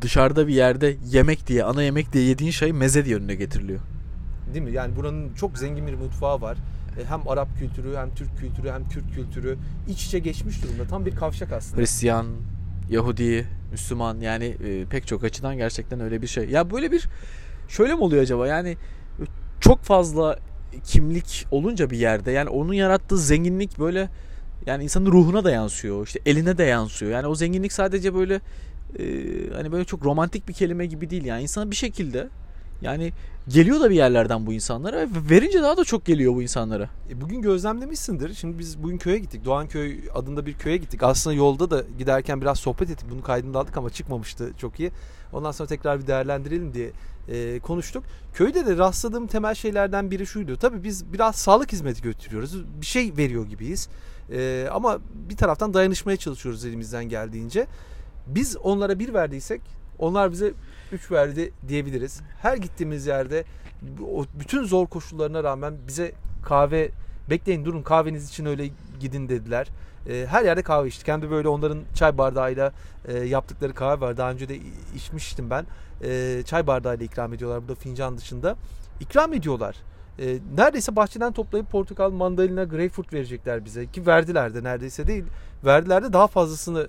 dışarıda 0.00 0.46
bir 0.46 0.54
yerde 0.54 0.96
yemek 1.06 1.46
diye, 1.46 1.64
ana 1.64 1.82
yemek 1.82 2.12
diye 2.12 2.24
yediğin 2.24 2.50
şey 2.50 2.72
meze 2.72 3.04
diye 3.04 3.16
önüne 3.16 3.34
getiriliyor. 3.34 3.80
Değil 4.54 4.64
mi? 4.64 4.72
Yani 4.72 4.96
buranın 4.96 5.34
çok 5.34 5.58
zengin 5.58 5.86
bir 5.86 5.94
mutfağı 5.94 6.40
var. 6.40 6.58
E, 7.00 7.04
hem 7.04 7.28
Arap 7.28 7.48
kültürü, 7.58 7.96
hem 7.96 8.14
Türk 8.14 8.38
kültürü, 8.38 8.70
hem 8.70 8.88
Kürt 8.88 9.14
kültürü 9.14 9.58
iç 9.88 10.06
içe 10.06 10.18
geçmiş 10.18 10.62
durumda. 10.62 10.86
Tam 10.86 11.06
bir 11.06 11.16
kavşak 11.16 11.52
aslında. 11.52 11.80
Hristiyan, 11.80 12.26
Yahudi, 12.90 13.46
Müslüman 13.72 14.20
yani 14.20 14.44
e, 14.44 14.84
pek 14.84 15.06
çok 15.06 15.24
açıdan 15.24 15.56
gerçekten 15.56 16.00
öyle 16.00 16.22
bir 16.22 16.26
şey. 16.26 16.48
Ya 16.50 16.70
böyle 16.70 16.92
bir 16.92 17.08
şöyle 17.68 17.94
mi 17.94 18.00
oluyor 18.00 18.22
acaba? 18.22 18.46
Yani 18.46 18.76
çok 19.60 19.82
fazla 19.82 20.38
kimlik 20.84 21.46
olunca 21.50 21.90
bir 21.90 21.98
yerde 21.98 22.30
yani 22.30 22.50
onun 22.50 22.72
yarattığı 22.72 23.18
zenginlik 23.18 23.78
böyle 23.78 24.08
yani 24.66 24.84
insanın 24.84 25.12
ruhuna 25.12 25.44
da 25.44 25.50
yansıyor. 25.50 26.06
işte 26.06 26.20
eline 26.26 26.58
de 26.58 26.64
yansıyor. 26.64 27.12
Yani 27.12 27.26
o 27.26 27.34
zenginlik 27.34 27.72
sadece 27.72 28.14
böyle 28.14 28.34
e, 28.98 29.04
hani 29.54 29.72
böyle 29.72 29.84
çok 29.84 30.04
romantik 30.04 30.48
bir 30.48 30.52
kelime 30.52 30.86
gibi 30.86 31.10
değil. 31.10 31.24
Yani 31.24 31.42
insana 31.42 31.70
bir 31.70 31.76
şekilde 31.76 32.28
yani 32.82 33.12
geliyor 33.48 33.80
da 33.80 33.90
bir 33.90 33.94
yerlerden 33.94 34.46
bu 34.46 34.52
insanlara 34.52 34.96
ve 34.96 35.08
verince 35.30 35.62
daha 35.62 35.76
da 35.76 35.84
çok 35.84 36.04
geliyor 36.04 36.34
bu 36.34 36.42
insanlara. 36.42 36.88
E 37.10 37.20
bugün 37.20 37.42
gözlemlemişsindir. 37.42 38.34
Şimdi 38.34 38.58
biz 38.58 38.82
bugün 38.82 38.98
köye 38.98 39.18
gittik. 39.18 39.44
Doğanköy 39.44 40.00
adında 40.14 40.46
bir 40.46 40.52
köye 40.52 40.76
gittik. 40.76 41.02
Aslında 41.02 41.36
yolda 41.36 41.70
da 41.70 41.84
giderken 41.98 42.40
biraz 42.40 42.58
sohbet 42.58 42.90
ettik. 42.90 43.06
Bunu 43.10 43.22
kaydını 43.22 43.58
aldık 43.58 43.76
ama 43.76 43.90
çıkmamıştı 43.90 44.52
çok 44.58 44.80
iyi. 44.80 44.90
Ondan 45.32 45.52
sonra 45.52 45.68
tekrar 45.68 46.00
bir 46.00 46.06
değerlendirelim 46.06 46.74
diye 46.74 46.90
e, 47.28 47.58
konuştuk. 47.58 48.04
Köyde 48.34 48.66
de 48.66 48.76
rastladığım 48.76 49.26
temel 49.26 49.54
şeylerden 49.54 50.10
biri 50.10 50.26
şuydu. 50.26 50.56
Tabii 50.56 50.84
biz 50.84 51.12
biraz 51.12 51.36
sağlık 51.36 51.72
hizmeti 51.72 52.02
götürüyoruz. 52.02 52.64
Bir 52.80 52.86
şey 52.86 53.16
veriyor 53.16 53.46
gibiyiz. 53.46 53.88
E, 54.32 54.68
ama 54.72 54.98
bir 55.30 55.36
taraftan 55.36 55.74
dayanışmaya 55.74 56.16
çalışıyoruz 56.16 56.64
elimizden 56.64 57.04
geldiğince. 57.04 57.66
Biz 58.26 58.56
onlara 58.56 58.98
bir 58.98 59.14
verdiysek 59.14 59.60
onlar 59.98 60.32
bize 60.32 60.52
üç 60.92 61.10
verdi 61.10 61.52
diyebiliriz. 61.68 62.20
Her 62.42 62.56
gittiğimiz 62.56 63.06
yerde 63.06 63.44
bütün 64.34 64.64
zor 64.64 64.86
koşullarına 64.86 65.44
rağmen 65.44 65.74
bize 65.88 66.12
kahve 66.42 66.90
bekleyin 67.30 67.64
durun 67.64 67.82
kahveniz 67.82 68.28
için 68.28 68.46
öyle 68.46 68.70
gidin 69.00 69.28
dediler. 69.28 69.68
E, 70.08 70.26
her 70.28 70.44
yerde 70.44 70.62
kahve 70.62 70.88
içtik. 70.88 71.08
Hem 71.08 71.22
de 71.22 71.30
böyle 71.30 71.48
onların 71.48 71.82
çay 71.94 72.18
bardağıyla 72.18 72.72
e, 73.08 73.18
yaptıkları 73.18 73.74
kahve 73.74 74.00
var. 74.00 74.16
Daha 74.16 74.30
önce 74.30 74.48
de 74.48 74.58
içmiştim 74.94 75.50
ben. 75.50 75.66
E, 76.04 76.42
çay 76.46 76.66
bardağıyla 76.66 77.06
ikram 77.06 77.34
ediyorlar 77.34 77.60
burada 77.60 77.74
fincan 77.74 78.18
dışında. 78.18 78.56
ikram 79.00 79.32
ediyorlar. 79.32 79.76
E, 80.18 80.38
neredeyse 80.56 80.96
bahçeden 80.96 81.32
toplayıp 81.32 81.70
portakal, 81.70 82.10
mandalina, 82.10 82.64
greyfurt 82.64 83.12
verecekler 83.12 83.64
bize 83.64 83.86
ki 83.86 84.06
verdiler 84.06 84.54
de 84.54 84.64
neredeyse 84.64 85.06
değil. 85.06 85.24
Verdiler 85.64 86.04
de 86.04 86.12
daha 86.12 86.26
fazlasını 86.26 86.88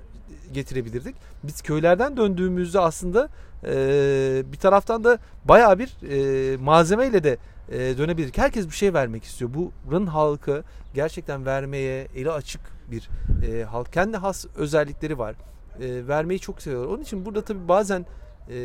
getirebilirdik. 0.53 1.15
Biz 1.43 1.61
köylerden 1.61 2.17
döndüğümüzde 2.17 2.79
aslında 2.79 3.29
e, 3.63 4.43
bir 4.51 4.57
taraftan 4.57 5.03
da 5.03 5.17
bayağı 5.45 5.79
bir 5.79 5.89
e, 6.09 6.57
malzemeyle 6.57 7.23
de 7.23 7.37
e, 7.71 7.97
dönebilirdik. 7.97 8.37
Herkes 8.37 8.65
bir 8.67 8.71
şey 8.75 8.93
vermek 8.93 9.23
istiyor. 9.23 9.51
Buranın 9.85 10.07
halkı 10.07 10.63
gerçekten 10.93 11.45
vermeye 11.45 12.07
eli 12.15 12.31
açık 12.31 12.61
bir 12.91 13.09
e, 13.47 13.63
halk. 13.63 13.93
Kendi 13.93 14.17
has 14.17 14.45
özellikleri 14.55 15.17
var. 15.17 15.35
E, 15.81 16.07
vermeyi 16.07 16.39
çok 16.39 16.61
seviyorlar. 16.61 16.89
Onun 16.93 17.01
için 17.01 17.25
burada 17.25 17.41
tabii 17.41 17.67
bazen 17.67 18.05
e, 18.49 18.55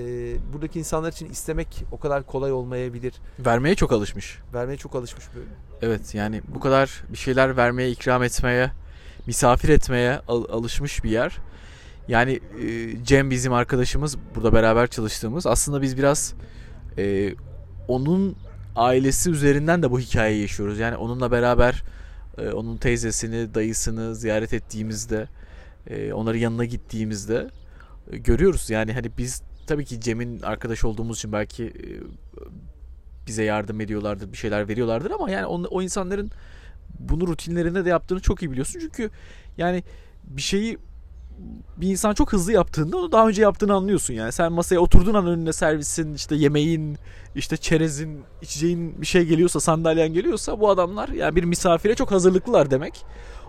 buradaki 0.53 0.79
insanlar 0.79 1.13
için 1.13 1.31
istemek 1.31 1.85
o 1.93 2.01
kadar 2.01 2.23
kolay 2.27 2.53
olmayabilir. 2.53 3.15
Vermeye 3.39 3.75
çok 3.75 3.93
alışmış. 3.93 4.39
Vermeye 4.55 4.77
çok 4.77 4.95
alışmış 4.95 5.25
böyle. 5.35 5.47
Evet 5.83 6.15
yani 6.15 6.43
bu 6.55 6.61
kadar 6.61 7.03
bir 7.13 7.19
şeyler 7.19 7.57
vermeye, 7.57 7.91
ikram 7.91 8.23
etmeye, 8.23 8.71
misafir 9.27 9.69
etmeye 9.69 10.21
al- 10.29 10.45
alışmış 10.45 11.05
bir 11.05 11.11
yer. 11.11 11.39
Yani 12.09 12.41
e, 12.63 13.05
Cem 13.05 13.31
bizim 13.31 13.53
arkadaşımız 13.53 14.17
burada 14.35 14.53
beraber 14.53 14.87
çalıştığımız. 14.87 15.47
Aslında 15.47 15.83
biz 15.83 15.99
biraz 15.99 16.35
e, 16.99 17.35
onun 17.89 18.37
ailesi 18.77 19.31
üzerinden 19.31 19.83
de 19.83 19.91
bu 19.91 20.01
hikayeyi 20.01 20.43
yaşıyoruz. 20.43 20.79
Yani 20.79 20.97
onunla 20.97 21.31
beraber 21.31 21.85
e, 22.39 22.51
onun 22.51 22.77
teyzesini, 22.77 23.55
dayısını 23.55 24.15
ziyaret 24.15 24.53
ettiğimizde, 24.53 25.29
e, 25.87 26.13
onların 26.13 26.39
yanına 26.39 26.65
gittiğimizde 26.65 27.51
e, 28.11 28.19
görüyoruz. 28.19 28.71
Yani 28.71 28.93
hani 28.93 29.11
biz 29.19 29.43
tabii 29.67 29.85
ki 29.85 30.01
Cem'in 30.01 30.43
arkadaş 30.43 30.85
olduğumuz 30.85 31.19
için 31.19 31.33
belki 31.33 31.65
e, 31.65 31.89
bize 33.27 33.45
yardım 33.45 33.81
ediyorlardır, 33.81 34.33
bir 34.33 34.37
şeyler 34.37 34.69
veriyorlardır 34.69 35.11
ama 35.11 35.31
yani 35.31 35.47
o, 35.47 35.63
o 35.63 35.83
insanların 35.83 36.31
bunu 36.99 37.27
rutinlerinde 37.27 37.85
de 37.85 37.89
yaptığını 37.89 38.21
çok 38.21 38.43
iyi 38.43 38.51
biliyorsun. 38.51 38.81
Çünkü 38.81 39.11
yani 39.59 39.85
bir 40.25 40.43
şeyi 40.43 40.79
bir 41.77 41.89
insan 41.89 42.15
çok 42.15 42.33
hızlı 42.33 42.53
yaptığında 42.53 42.97
onu 42.97 43.13
daha 43.13 43.29
önce 43.29 43.43
yaptığını 43.43 43.75
anlıyorsun 43.75 44.15
yani. 44.15 44.33
Sen 44.33 44.53
masaya 44.53 44.79
oturduğun 44.79 45.15
an 45.15 45.27
önüne 45.27 45.53
servisin, 45.53 46.15
işte 46.15 46.35
yemeğin, 46.35 46.99
işte 47.35 47.57
çerezin, 47.57 48.21
içeceğin 48.43 49.01
bir 49.01 49.07
şey 49.07 49.25
geliyorsa, 49.25 49.61
sandalyen 49.61 50.13
geliyorsa 50.13 50.61
bu 50.61 50.71
adamlar 50.71 51.09
yani 51.09 51.37
bir 51.37 51.45
misafire 51.45 51.95
çok 51.95 52.11
hazırlıklılar 52.11 52.71
demek. 52.71 53.05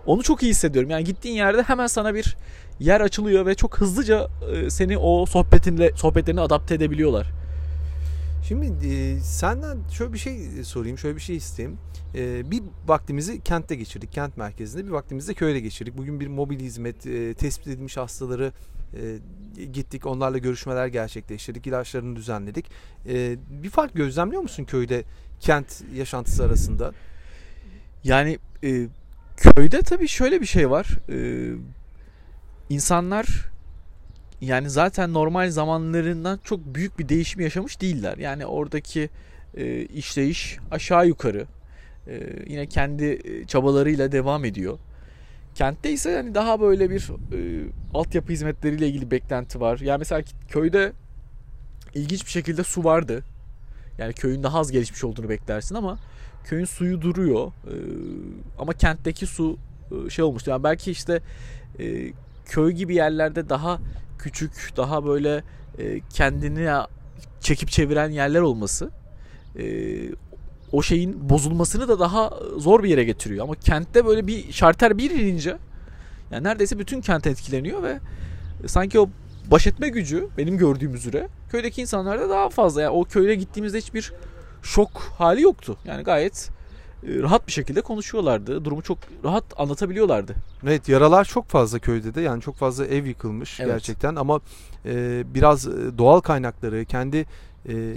Onu 0.06 0.24
çok 0.24 0.44
iyi 0.44 0.50
hissediyorum. 0.50 0.90
Yani 0.90 1.04
gittiğin 1.04 1.36
yerde 1.36 1.63
hemen 1.63 1.88
sana 1.88 2.16
bir 2.16 2.38
yer 2.80 3.02
açılıyor 3.02 3.46
ve 3.46 3.56
çok 3.56 3.78
hızlıca 3.78 4.28
seni 4.70 4.98
o 4.98 5.25
sohbetinle 5.25 5.92
sohbetlerine 5.96 6.42
adapte 6.42 6.75
edebiliyorlar. 6.75 7.42
Şimdi 8.47 8.88
e, 8.88 9.19
senden 9.19 9.77
şöyle 9.91 10.13
bir 10.13 10.17
şey 10.17 10.63
sorayım, 10.63 10.97
şöyle 10.97 11.15
bir 11.15 11.21
şey 11.21 11.35
isteyeyim. 11.35 11.77
E, 12.15 12.51
bir 12.51 12.63
vaktimizi 12.88 13.41
kentte 13.41 13.75
geçirdik, 13.75 14.12
kent 14.12 14.38
merkezinde. 14.38 14.85
Bir 14.85 14.91
vaktimizi 14.91 15.27
de 15.27 15.33
köyde 15.33 15.59
geçirdik. 15.59 15.97
Bugün 15.97 16.19
bir 16.19 16.27
mobil 16.27 16.59
hizmet, 16.59 17.07
e, 17.07 17.33
tespit 17.33 17.67
edilmiş 17.67 17.97
hastaları 17.97 18.51
e, 18.93 19.65
gittik, 19.65 20.05
onlarla 20.05 20.38
görüşmeler 20.38 20.88
gerçekleştirdik, 20.88 21.67
ilaçlarını 21.67 22.15
düzenledik. 22.15 22.65
E, 23.07 23.38
bir 23.50 23.69
fark 23.69 23.93
gözlemliyor 23.93 24.41
musun 24.41 24.63
köyde 24.63 25.03
kent 25.39 25.83
yaşantısı 25.95 26.43
arasında? 26.43 26.91
Yani 28.03 28.39
e, 28.63 28.88
köyde 29.38 29.81
tabii 29.81 30.07
şöyle 30.07 30.41
bir 30.41 30.45
şey 30.45 30.69
var. 30.69 30.97
E, 31.09 31.17
insanlar 32.69 33.52
yani 34.45 34.69
zaten 34.69 35.13
normal 35.13 35.50
zamanlarından 35.50 36.39
çok 36.43 36.75
büyük 36.75 37.00
bir 37.00 37.09
değişim 37.09 37.41
yaşamış 37.41 37.81
değiller. 37.81 38.17
Yani 38.17 38.45
oradaki 38.45 39.09
e, 39.57 39.81
işleyiş 39.81 40.57
aşağı 40.71 41.07
yukarı 41.07 41.45
e, 42.07 42.19
yine 42.47 42.65
kendi 42.65 43.05
e, 43.05 43.45
çabalarıyla 43.47 44.12
devam 44.12 44.45
ediyor. 44.45 44.79
Kentte 45.55 45.91
ise 45.91 46.12
yani 46.12 46.35
daha 46.35 46.62
böyle 46.62 46.89
bir 46.89 47.09
e, 47.33 47.69
altyapı 47.93 48.31
hizmetleriyle 48.33 48.88
ilgili 48.88 49.12
beklenti 49.12 49.59
var. 49.59 49.79
Yani 49.79 50.00
mesela 50.00 50.21
köyde 50.50 50.91
ilginç 51.93 52.25
bir 52.25 52.31
şekilde 52.31 52.63
su 52.63 52.83
vardı. 52.83 53.23
Yani 53.97 54.13
köyün 54.13 54.43
daha 54.43 54.59
az 54.59 54.71
gelişmiş 54.71 55.03
olduğunu 55.03 55.29
beklersin 55.29 55.75
ama 55.75 56.00
köyün 56.43 56.65
suyu 56.65 57.01
duruyor. 57.01 57.47
E, 57.47 57.75
ama 58.59 58.73
kentteki 58.73 59.25
su 59.27 59.57
e, 59.91 60.09
şey 60.09 60.25
olmuştu. 60.25 60.51
Yani 60.51 60.63
belki 60.63 60.91
işte 60.91 61.21
e, 61.79 62.13
köy 62.45 62.71
gibi 62.71 62.95
yerlerde 62.95 63.50
daha 63.50 63.79
küçük, 64.24 64.74
daha 64.77 65.06
böyle 65.06 65.44
e, 65.77 66.00
kendini 66.00 66.70
çekip 67.42 67.70
çeviren 67.70 68.10
yerler 68.10 68.42
olması 68.42 68.89
e, 69.60 69.65
o 70.72 70.82
şeyin 70.82 71.30
bozulmasını 71.30 71.88
da 71.88 72.00
daha 72.00 72.34
zor 72.58 72.84
bir 72.84 72.89
yere 72.89 73.03
getiriyor. 73.03 73.44
Ama 73.44 73.56
kentte 73.56 74.06
böyle 74.06 74.27
bir 74.27 74.53
şarter 74.53 74.98
bir 74.98 75.12
inince 75.12 75.58
yani 76.32 76.44
neredeyse 76.44 76.80
bütün 76.80 77.01
kent 77.01 77.27
etkileniyor 77.27 77.84
ve 77.84 78.00
sanki 78.68 79.00
o 79.00 79.10
baş 79.51 79.68
etme 79.68 79.89
gücü 79.89 80.27
benim 80.38 80.58
gördüğüm 80.58 80.96
üzere 80.96 81.27
köydeki 81.50 81.82
insanlarda 81.82 82.30
daha 82.30 82.50
fazla. 82.50 82.82
Yani 82.82 82.92
o 82.92 83.03
köye 83.03 83.36
gittiğimizde 83.36 83.77
hiçbir 83.77 84.13
şok 84.63 84.89
hali 85.18 85.42
yoktu. 85.42 85.77
Yani 85.86 86.03
gayet 86.03 86.50
e, 86.50 86.62
rahat 87.07 87.48
bir 87.48 87.51
şekilde 87.51 87.81
konuşuyorlardı. 87.81 88.65
Durumu 88.65 88.81
çok 88.81 88.98
rahat 89.24 89.43
anlatabiliyorlardı. 89.57 90.36
Evet 90.63 90.89
yaralar 90.89 91.25
çok 91.25 91.48
fazla 91.48 91.79
köyde 91.79 92.15
de 92.15 92.22
yani 92.22 92.41
çok 92.41 92.55
fazla 92.55 92.86
ev 92.86 93.05
yıkılmış 93.05 93.60
evet. 93.60 93.72
gerçekten 93.72 94.15
ama 94.15 94.39
e, 94.86 95.24
biraz 95.33 95.67
e, 95.67 95.98
doğal 95.98 96.19
kaynakları 96.19 96.86
kendi 96.86 97.25
e, 97.70 97.93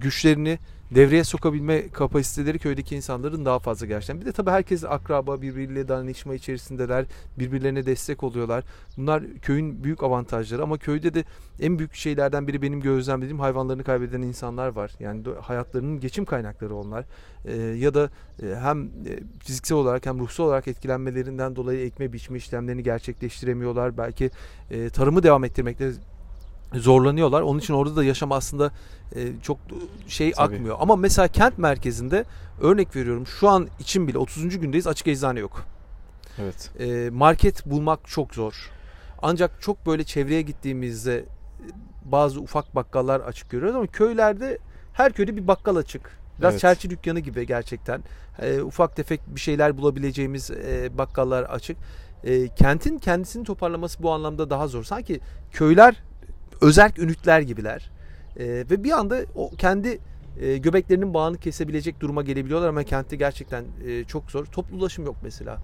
güçlerini 0.00 0.58
devreye 0.94 1.24
sokabilme 1.24 1.88
kapasiteleri 1.88 2.58
köydeki 2.58 2.96
insanların 2.96 3.44
daha 3.44 3.58
fazla 3.58 3.86
gerçekten. 3.86 4.20
Bir 4.20 4.26
de 4.26 4.32
tabii 4.32 4.50
herkes 4.50 4.84
akraba 4.84 5.42
birbiriyle 5.42 5.88
dayanışma 5.88 6.34
içerisindeler. 6.34 7.04
Birbirlerine 7.38 7.86
destek 7.86 8.22
oluyorlar. 8.22 8.64
Bunlar 8.96 9.22
köyün 9.42 9.84
büyük 9.84 10.02
avantajları 10.02 10.62
ama 10.62 10.78
köyde 10.78 11.14
de 11.14 11.24
en 11.60 11.78
büyük 11.78 11.94
şeylerden 11.94 12.48
biri 12.48 12.62
benim 12.62 12.80
gözlemlediğim 12.80 13.40
hayvanlarını 13.40 13.84
kaybeden 13.84 14.22
insanlar 14.22 14.68
var. 14.68 14.92
Yani 15.00 15.22
hayatlarının 15.40 16.00
geçim 16.00 16.24
kaynakları 16.24 16.74
onlar. 16.74 17.04
Ee, 17.44 17.56
ya 17.56 17.94
da 17.94 18.10
e, 18.42 18.56
hem 18.56 18.84
e, 18.84 19.18
fiziksel 19.44 19.78
olarak 19.78 20.06
hem 20.06 20.18
ruhsal 20.18 20.44
olarak 20.44 20.68
etkilenmelerinden 20.68 21.56
dolayı 21.56 21.86
ekme 21.86 22.12
biçme 22.12 22.38
işlemlerini 22.38 22.82
gerçekleştiremiyorlar. 22.82 23.98
Belki 23.98 24.30
e, 24.70 24.90
tarımı 24.90 25.22
devam 25.22 25.44
ettirmekte 25.44 25.92
zorlanıyorlar. 26.74 27.42
Onun 27.42 27.58
için 27.58 27.74
orada 27.74 27.96
da 27.96 28.04
yaşam 28.04 28.32
aslında 28.32 28.70
e, 29.16 29.28
çok 29.42 29.58
şey 30.08 30.32
Tabii. 30.32 30.54
akmıyor. 30.54 30.76
Ama 30.80 30.96
mesela 30.96 31.28
kent 31.28 31.58
merkezinde 31.58 32.24
örnek 32.60 32.96
veriyorum 32.96 33.26
şu 33.26 33.48
an 33.48 33.68
için 33.80 34.08
bile 34.08 34.18
30. 34.18 34.58
gündeyiz 34.58 34.86
açık 34.86 35.08
eczane 35.08 35.40
yok. 35.40 35.64
Evet. 36.38 36.70
E, 36.78 37.10
market 37.10 37.66
bulmak 37.66 38.00
çok 38.08 38.34
zor. 38.34 38.70
Ancak 39.22 39.62
çok 39.62 39.86
böyle 39.86 40.04
çevreye 40.04 40.42
gittiğimizde 40.42 41.18
e, 41.18 41.24
bazı 42.04 42.40
ufak 42.40 42.74
bakkallar 42.74 43.20
açık 43.20 43.50
görüyoruz 43.50 43.76
ama 43.76 43.86
köylerde 43.86 44.58
her 44.92 45.12
köyde 45.12 45.36
bir 45.36 45.48
bakkal 45.48 45.76
açık. 45.76 46.18
Biraz 46.38 46.52
evet. 46.52 46.60
çerçi 46.60 46.90
dükkanı 46.90 47.20
gibi 47.20 47.46
gerçekten. 47.46 48.02
E, 48.42 48.60
ufak 48.60 48.96
tefek 48.96 49.20
bir 49.26 49.40
şeyler 49.40 49.78
bulabileceğimiz 49.78 50.50
e, 50.50 50.98
bakkallar 50.98 51.42
açık. 51.42 51.76
E, 52.24 52.48
kentin 52.48 52.98
kendisini 52.98 53.44
toparlaması 53.44 54.02
bu 54.02 54.12
anlamda 54.12 54.50
daha 54.50 54.68
zor. 54.68 54.84
Sanki 54.84 55.20
köyler 55.52 56.02
özerk 56.62 56.98
ünitler 56.98 57.40
gibiler. 57.40 57.90
E, 58.36 58.44
ve 58.46 58.84
bir 58.84 58.90
anda 58.90 59.16
o 59.34 59.50
kendi 59.50 59.98
e, 60.40 60.56
göbeklerinin 60.56 61.14
bağını 61.14 61.38
kesebilecek 61.38 62.00
duruma 62.00 62.22
gelebiliyorlar 62.22 62.68
ama 62.68 62.82
kentte 62.84 63.16
gerçekten 63.16 63.64
e, 63.86 64.04
çok 64.04 64.30
zor. 64.30 64.46
Toplu 64.46 64.76
ulaşım 64.76 65.04
yok 65.04 65.16
mesela. 65.22 65.58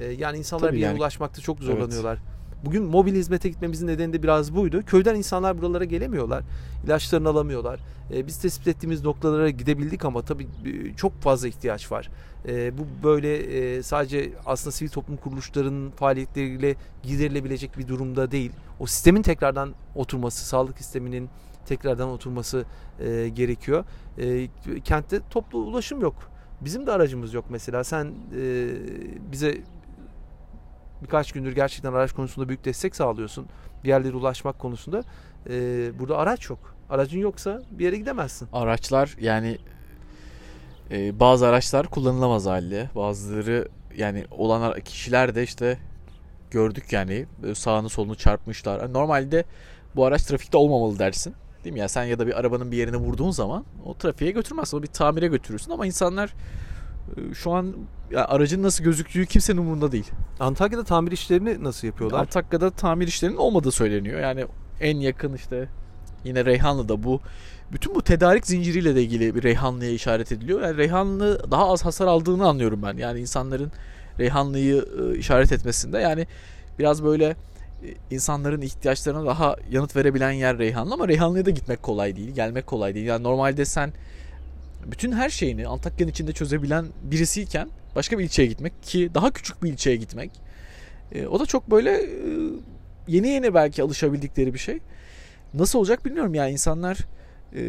E, 0.00 0.06
yani 0.06 0.38
insanlar 0.38 0.66
Tabii 0.66 0.76
bir 0.76 0.80
yere 0.80 0.90
yani. 0.90 0.98
ulaşmakta 0.98 1.42
çok 1.42 1.60
zorlanıyorlar. 1.60 2.18
Evet. 2.18 2.49
Bugün 2.64 2.82
mobil 2.84 3.14
hizmete 3.14 3.48
gitmemizin 3.48 3.86
nedeni 3.86 4.12
de 4.12 4.22
biraz 4.22 4.54
buydu. 4.54 4.82
Köyden 4.86 5.14
insanlar 5.14 5.58
buralara 5.58 5.84
gelemiyorlar. 5.84 6.44
İlaçlarını 6.84 7.28
alamıyorlar. 7.28 7.80
E, 8.14 8.26
biz 8.26 8.38
tespit 8.38 8.68
ettiğimiz 8.68 9.04
noktalara 9.04 9.50
gidebildik 9.50 10.04
ama 10.04 10.22
tabii 10.22 10.42
e, 10.42 10.94
çok 10.96 11.20
fazla 11.20 11.48
ihtiyaç 11.48 11.92
var. 11.92 12.10
E, 12.48 12.78
bu 12.78 12.82
böyle 13.04 13.82
sadece 13.82 14.32
aslında 14.46 14.72
sivil 14.72 14.90
toplum 14.90 15.16
kuruluşlarının 15.16 15.90
faaliyetleriyle 15.90 16.76
giderilebilecek 17.02 17.78
bir 17.78 17.88
durumda 17.88 18.30
değil. 18.30 18.52
O 18.80 18.86
sistemin 18.86 19.22
tekrardan 19.22 19.74
oturması, 19.94 20.46
sağlık 20.46 20.78
sisteminin 20.78 21.28
tekrardan 21.66 22.08
oturması 22.08 22.64
gerekiyor. 23.34 23.84
Kentte 24.84 25.20
toplu 25.30 25.58
ulaşım 25.58 26.00
yok. 26.00 26.14
Bizim 26.60 26.86
de 26.86 26.92
aracımız 26.92 27.34
yok 27.34 27.44
mesela. 27.50 27.84
Sen 27.84 28.12
bize 29.32 29.58
birkaç 31.02 31.32
gündür 31.32 31.54
gerçekten 31.54 31.92
araç 31.92 32.12
konusunda 32.12 32.48
büyük 32.48 32.64
destek 32.64 32.96
sağlıyorsun. 32.96 33.46
Bir 33.84 33.88
yerlere 33.88 34.16
ulaşmak 34.16 34.58
konusunda. 34.58 35.02
E, 35.50 35.54
burada 35.98 36.18
araç 36.18 36.50
yok. 36.50 36.74
Aracın 36.90 37.18
yoksa 37.18 37.62
bir 37.70 37.84
yere 37.84 37.96
gidemezsin. 37.96 38.48
Araçlar 38.52 39.16
yani 39.20 39.58
e, 40.90 41.20
bazı 41.20 41.46
araçlar 41.46 41.86
kullanılamaz 41.86 42.46
halde. 42.46 42.90
Bazıları 42.94 43.68
yani 43.96 44.24
olan 44.30 44.80
kişiler 44.80 45.34
de 45.34 45.42
işte 45.42 45.78
gördük 46.50 46.92
yani 46.92 47.26
sağını 47.54 47.88
solunu 47.88 48.14
çarpmışlar. 48.14 48.92
Normalde 48.92 49.44
bu 49.96 50.04
araç 50.04 50.22
trafikte 50.22 50.58
olmamalı 50.58 50.98
dersin. 50.98 51.34
Değil 51.64 51.72
mi 51.72 51.80
ya 51.80 51.88
sen 51.88 52.04
ya 52.04 52.18
da 52.18 52.26
bir 52.26 52.40
arabanın 52.40 52.72
bir 52.72 52.76
yerine 52.76 52.96
vurduğun 52.96 53.30
zaman 53.30 53.64
o 53.84 53.94
trafiğe 53.94 54.30
götürmezsin. 54.30 54.78
O 54.78 54.82
bir 54.82 54.86
tamire 54.86 55.26
götürürsün 55.26 55.70
ama 55.70 55.86
insanlar 55.86 56.34
şu 57.34 57.52
an 57.52 57.74
ya 58.10 58.28
aracın 58.28 58.62
nasıl 58.62 58.84
gözüktüğü 58.84 59.26
kimsenin 59.26 59.58
umurunda 59.58 59.92
değil. 59.92 60.10
Antakya'da 60.40 60.84
tamir 60.84 61.12
işlerini 61.12 61.64
nasıl 61.64 61.86
yapıyorlar? 61.86 62.20
Antakya'da 62.20 62.70
tamir 62.70 63.08
işlerinin 63.08 63.36
olmadığı 63.36 63.72
söyleniyor. 63.72 64.20
Yani 64.20 64.46
en 64.80 64.96
yakın 64.96 65.34
işte 65.34 65.68
yine 66.24 66.44
Reyhanlı'da 66.44 67.02
bu 67.02 67.20
bütün 67.72 67.94
bu 67.94 68.02
tedarik 68.02 68.46
zinciriyle 68.46 68.94
de 68.94 69.02
ilgili 69.02 69.34
bir 69.34 69.42
Reyhanlı'ya 69.42 69.90
işaret 69.90 70.32
ediliyor. 70.32 70.60
Yani 70.60 70.76
Reyhanlı 70.76 71.50
daha 71.50 71.72
az 71.72 71.84
hasar 71.84 72.06
aldığını 72.06 72.48
anlıyorum 72.48 72.82
ben. 72.82 72.96
Yani 72.96 73.20
insanların 73.20 73.72
Reyhanlı'yı 74.18 74.84
e, 75.00 75.18
işaret 75.18 75.52
etmesinde 75.52 75.98
yani 75.98 76.26
biraz 76.78 77.04
böyle 77.04 77.26
e, 77.26 77.36
insanların 78.10 78.60
ihtiyaçlarına 78.60 79.26
daha 79.26 79.56
yanıt 79.70 79.96
verebilen 79.96 80.30
yer 80.30 80.58
Reyhanlı 80.58 80.94
ama 80.94 81.08
Reyhanlı'ya 81.08 81.46
da 81.46 81.50
gitmek 81.50 81.82
kolay 81.82 82.16
değil, 82.16 82.30
gelmek 82.30 82.66
kolay 82.66 82.94
değil. 82.94 83.06
Yani 83.06 83.22
normalde 83.22 83.64
sen 83.64 83.92
bütün 84.86 85.12
her 85.12 85.30
şeyini 85.30 85.68
Antakya'nın 85.68 86.10
içinde 86.10 86.32
çözebilen 86.32 86.86
birisiyken 87.02 87.68
başka 87.96 88.18
bir 88.18 88.24
ilçeye 88.24 88.46
gitmek 88.46 88.82
ki 88.82 89.10
daha 89.14 89.30
küçük 89.30 89.62
bir 89.62 89.72
ilçeye 89.72 89.96
gitmek 89.96 90.30
e, 91.12 91.26
o 91.26 91.40
da 91.40 91.46
çok 91.46 91.70
böyle 91.70 91.90
e, 91.90 92.08
yeni 93.08 93.28
yeni 93.28 93.54
belki 93.54 93.82
alışabildikleri 93.82 94.54
bir 94.54 94.58
şey. 94.58 94.78
Nasıl 95.54 95.78
olacak 95.78 96.04
bilmiyorum 96.04 96.34
yani 96.34 96.52
insanlar 96.52 96.98
e, 97.54 97.62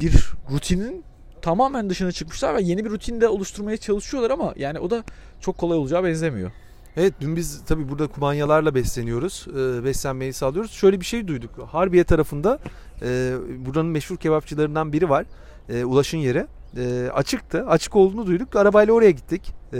bir 0.00 0.32
rutinin 0.50 1.04
tamamen 1.42 1.90
dışına 1.90 2.12
çıkmışlar 2.12 2.54
ve 2.54 2.62
yeni 2.62 2.84
bir 2.84 2.90
rutin 2.90 3.20
de 3.20 3.28
oluşturmaya 3.28 3.76
çalışıyorlar 3.76 4.30
ama 4.30 4.54
yani 4.56 4.78
o 4.78 4.90
da 4.90 5.04
çok 5.40 5.58
kolay 5.58 5.78
olacağı 5.78 6.04
benzemiyor. 6.04 6.50
Evet 6.96 7.14
dün 7.20 7.36
biz 7.36 7.64
tabi 7.64 7.88
burada 7.88 8.06
kumanyalarla 8.06 8.74
besleniyoruz. 8.74 9.46
E, 9.50 9.84
beslenmeyi 9.84 10.32
sağlıyoruz. 10.32 10.70
Şöyle 10.70 11.00
bir 11.00 11.04
şey 11.04 11.26
duyduk. 11.26 11.50
Harbiye 11.66 12.04
tarafında 12.04 12.58
e, 13.02 13.34
buranın 13.58 13.90
meşhur 13.90 14.16
kebapçılarından 14.16 14.92
biri 14.92 15.08
var. 15.08 15.26
E, 15.68 15.84
Ulaş'ın 15.84 16.18
yeri. 16.18 16.46
E, 16.76 17.10
açıktı. 17.14 17.66
Açık 17.66 17.96
olduğunu 17.96 18.26
duyduk. 18.26 18.56
Arabayla 18.56 18.94
oraya 18.94 19.10
gittik. 19.10 19.52
E, 19.72 19.78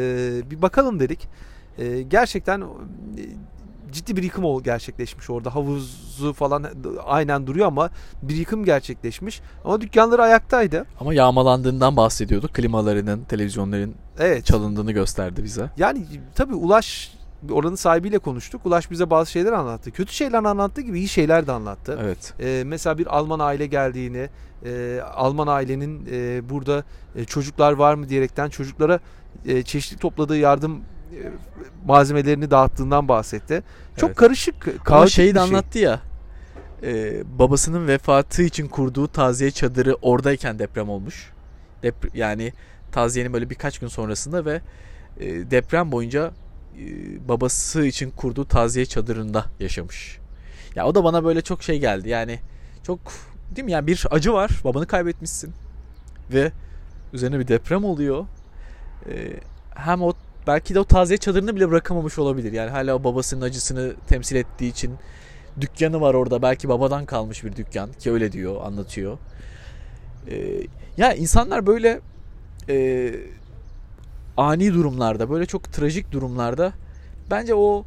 bir 0.50 0.62
bakalım 0.62 1.00
dedik. 1.00 1.28
E, 1.78 2.02
gerçekten 2.02 2.60
e, 2.60 2.64
ciddi 3.92 4.16
bir 4.16 4.22
yıkım 4.22 4.62
gerçekleşmiş 4.62 5.30
orada. 5.30 5.54
Havuzu 5.54 6.32
falan 6.32 6.66
aynen 7.06 7.46
duruyor 7.46 7.66
ama 7.66 7.90
bir 8.22 8.36
yıkım 8.36 8.64
gerçekleşmiş. 8.64 9.40
Ama 9.64 9.80
dükkanları 9.80 10.22
ayaktaydı. 10.22 10.86
Ama 11.00 11.14
yağmalandığından 11.14 11.96
bahsediyorduk. 11.96 12.54
Klimalarının, 12.54 13.24
televizyonların 13.24 13.94
evet. 14.18 14.44
çalındığını 14.44 14.92
gösterdi 14.92 15.44
bize. 15.44 15.70
Yani 15.76 16.06
tabii 16.34 16.54
Ulaş 16.54 17.17
oranın 17.52 17.74
sahibiyle 17.74 18.18
konuştuk. 18.18 18.66
Ulaş 18.66 18.90
bize 18.90 19.10
bazı 19.10 19.30
şeyler 19.30 19.52
anlattı. 19.52 19.90
Kötü 19.90 20.12
şeyler 20.12 20.38
anlattığı 20.38 20.80
gibi 20.80 20.98
iyi 20.98 21.08
şeyler 21.08 21.46
de 21.46 21.52
anlattı. 21.52 21.98
Evet. 22.02 22.34
Ee, 22.40 22.62
mesela 22.66 22.98
bir 22.98 23.16
Alman 23.16 23.38
aile 23.38 23.66
geldiğini, 23.66 24.28
e, 24.64 25.00
Alman 25.14 25.46
ailenin 25.46 26.08
e, 26.12 26.48
burada 26.50 26.84
e, 27.16 27.24
çocuklar 27.24 27.72
var 27.72 27.94
mı 27.94 28.08
diyerekten 28.08 28.48
çocuklara 28.48 29.00
e, 29.46 29.62
çeşitli 29.62 29.98
topladığı 29.98 30.36
yardım 30.36 30.80
e, 31.12 31.20
malzemelerini 31.86 32.50
dağıttığından 32.50 33.08
bahsetti. 33.08 33.62
Çok 33.96 34.08
evet. 34.08 34.16
karışık, 34.16 34.68
Ama 34.86 35.06
şeyi 35.06 35.34
de 35.34 35.38
şey. 35.38 35.48
anlattı 35.48 35.78
ya. 35.78 36.00
E, 36.82 37.22
babasının 37.38 37.88
vefatı 37.88 38.42
için 38.42 38.68
kurduğu 38.68 39.08
taziye 39.08 39.50
çadırı 39.50 39.94
oradayken 39.94 40.58
deprem 40.58 40.88
olmuş. 40.88 41.32
Dep 41.82 41.94
yani 42.14 42.52
taziyenin 42.92 43.32
böyle 43.32 43.50
birkaç 43.50 43.78
gün 43.78 43.88
sonrasında 43.88 44.44
ve 44.44 44.60
e, 45.20 45.50
deprem 45.50 45.92
boyunca 45.92 46.26
e, 46.26 46.30
babası 47.28 47.86
için 47.86 48.10
kurduğu 48.10 48.44
taziye 48.44 48.86
çadırında 48.86 49.44
yaşamış. 49.60 50.18
Ya 50.74 50.86
o 50.86 50.94
da 50.94 51.04
bana 51.04 51.24
böyle 51.24 51.42
çok 51.42 51.62
şey 51.62 51.78
geldi. 51.78 52.08
Yani 52.08 52.38
çok 52.82 52.98
değil 53.56 53.64
mi? 53.64 53.72
Yani 53.72 53.86
bir 53.86 54.06
acı 54.10 54.32
var. 54.32 54.50
Babanı 54.64 54.86
kaybetmişsin. 54.86 55.52
Ve 56.32 56.52
üzerine 57.12 57.38
bir 57.38 57.48
deprem 57.48 57.84
oluyor. 57.84 58.26
E, 59.10 59.40
hem 59.74 60.02
o 60.02 60.12
belki 60.46 60.74
de 60.74 60.80
o 60.80 60.84
taziye 60.84 61.18
çadırını 61.18 61.56
bile 61.56 61.68
bırakamamış 61.68 62.18
olabilir. 62.18 62.52
Yani 62.52 62.70
hala 62.70 62.94
o 62.94 63.04
babasının 63.04 63.40
acısını 63.40 63.94
temsil 64.08 64.36
ettiği 64.36 64.70
için 64.70 64.94
dükkanı 65.60 66.00
var 66.00 66.14
orada. 66.14 66.42
Belki 66.42 66.68
babadan 66.68 67.06
kalmış 67.06 67.44
bir 67.44 67.56
dükkan 67.56 67.92
ki 67.92 68.12
öyle 68.12 68.32
diyor, 68.32 68.64
anlatıyor. 68.64 69.18
Ee, 70.30 70.60
ya 70.96 71.14
insanlar 71.14 71.66
böyle 71.66 72.00
e, 72.68 73.14
ani 74.38 74.74
durumlarda, 74.74 75.30
böyle 75.30 75.46
çok 75.46 75.72
trajik 75.72 76.12
durumlarda 76.12 76.72
bence 77.30 77.54
o 77.54 77.84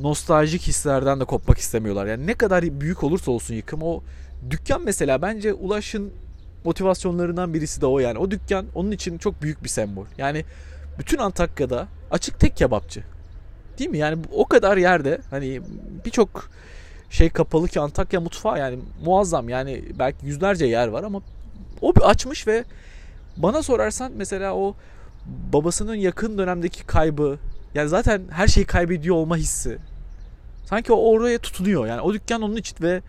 nostaljik 0.00 0.62
hislerden 0.62 1.20
de 1.20 1.24
kopmak 1.24 1.58
istemiyorlar. 1.58 2.06
Yani 2.06 2.26
ne 2.26 2.34
kadar 2.34 2.80
büyük 2.80 3.04
olursa 3.04 3.30
olsun 3.30 3.54
yıkım 3.54 3.82
o 3.82 4.00
dükkan 4.50 4.82
mesela 4.84 5.22
bence 5.22 5.52
Ulaş'ın 5.52 6.12
motivasyonlarından 6.64 7.54
birisi 7.54 7.80
de 7.80 7.86
o 7.86 7.98
yani. 7.98 8.18
O 8.18 8.30
dükkan 8.30 8.66
onun 8.74 8.90
için 8.90 9.18
çok 9.18 9.42
büyük 9.42 9.64
bir 9.64 9.68
sembol. 9.68 10.06
Yani 10.18 10.44
bütün 10.98 11.18
Antakya'da 11.18 11.88
açık 12.10 12.40
tek 12.40 12.56
kebapçı. 12.56 13.02
Değil 13.78 13.90
mi? 13.90 13.98
Yani 13.98 14.22
o 14.32 14.46
kadar 14.46 14.76
yerde 14.76 15.20
hani 15.30 15.60
birçok 16.04 16.50
şey 17.10 17.30
kapalı 17.30 17.68
ki 17.68 17.80
Antakya 17.80 18.20
mutfağı 18.20 18.58
yani 18.58 18.78
muazzam 19.04 19.48
yani 19.48 19.84
belki 19.98 20.26
yüzlerce 20.26 20.66
yer 20.66 20.88
var 20.88 21.02
ama 21.02 21.20
o 21.82 21.92
açmış 22.02 22.46
ve 22.46 22.64
bana 23.36 23.62
sorarsan 23.62 24.12
mesela 24.16 24.54
o 24.54 24.74
babasının 25.52 25.94
yakın 25.94 26.38
dönemdeki 26.38 26.86
kaybı 26.86 27.38
yani 27.74 27.88
zaten 27.88 28.22
her 28.30 28.48
şeyi 28.48 28.66
kaybediyor 28.66 29.16
olma 29.16 29.36
hissi 29.36 29.78
sanki 30.64 30.92
o 30.92 31.10
oraya 31.10 31.38
tutunuyor 31.38 31.86
yani 31.86 32.00
o 32.00 32.14
dükkan 32.14 32.42
onun 32.42 32.56
için 32.56 32.76
ve 32.82 33.02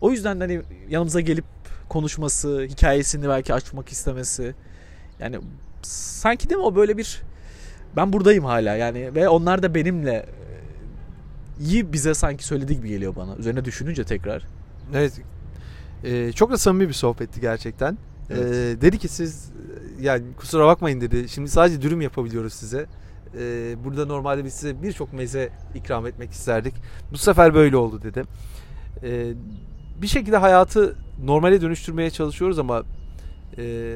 o 0.00 0.10
yüzden 0.10 0.40
hani 0.40 0.62
yanımıza 0.88 1.20
gelip 1.20 1.44
konuşması 1.88 2.66
hikayesini 2.70 3.28
belki 3.28 3.54
açmak 3.54 3.88
istemesi 3.88 4.54
yani 5.20 5.38
sanki 5.82 6.50
değil 6.50 6.58
mi 6.58 6.66
o 6.66 6.74
böyle 6.74 6.96
bir 6.96 7.22
ben 7.96 8.12
buradayım 8.12 8.44
hala 8.44 8.76
yani 8.76 9.14
ve 9.14 9.28
onlar 9.28 9.62
da 9.62 9.74
benimle 9.74 10.12
e, 10.12 10.26
iyi 11.60 11.92
bize 11.92 12.14
sanki 12.14 12.44
söylediği 12.44 12.78
gibi 12.78 12.88
geliyor 12.88 13.16
bana. 13.16 13.36
Üzerine 13.36 13.64
düşününce 13.64 14.04
tekrar. 14.04 14.46
Evet. 14.94 15.20
Ee, 16.04 16.32
çok 16.32 16.50
da 16.50 16.58
samimi 16.58 16.88
bir 16.88 16.94
sohbetti 16.94 17.40
gerçekten. 17.40 17.98
Evet. 18.30 18.42
Ee, 18.42 18.80
dedi 18.80 18.98
ki 18.98 19.08
siz 19.08 19.52
yani 20.00 20.22
kusura 20.36 20.66
bakmayın 20.66 21.00
dedi. 21.00 21.28
Şimdi 21.28 21.50
sadece 21.50 21.82
dürüm 21.82 22.00
yapabiliyoruz 22.00 22.52
size. 22.52 22.86
Ee, 23.38 23.76
burada 23.84 24.06
normalde 24.06 24.44
biz 24.44 24.54
size 24.54 24.82
birçok 24.82 25.12
meze 25.12 25.50
ikram 25.74 26.06
etmek 26.06 26.30
isterdik. 26.30 26.74
Bu 27.12 27.18
sefer 27.18 27.54
böyle 27.54 27.76
oldu 27.76 28.02
dedi. 28.02 28.24
Ee, 29.02 29.32
bir 30.02 30.06
şekilde 30.06 30.36
hayatı 30.36 30.96
normale 31.24 31.60
dönüştürmeye 31.60 32.10
çalışıyoruz 32.10 32.58
ama 32.58 32.82
e, 33.58 33.94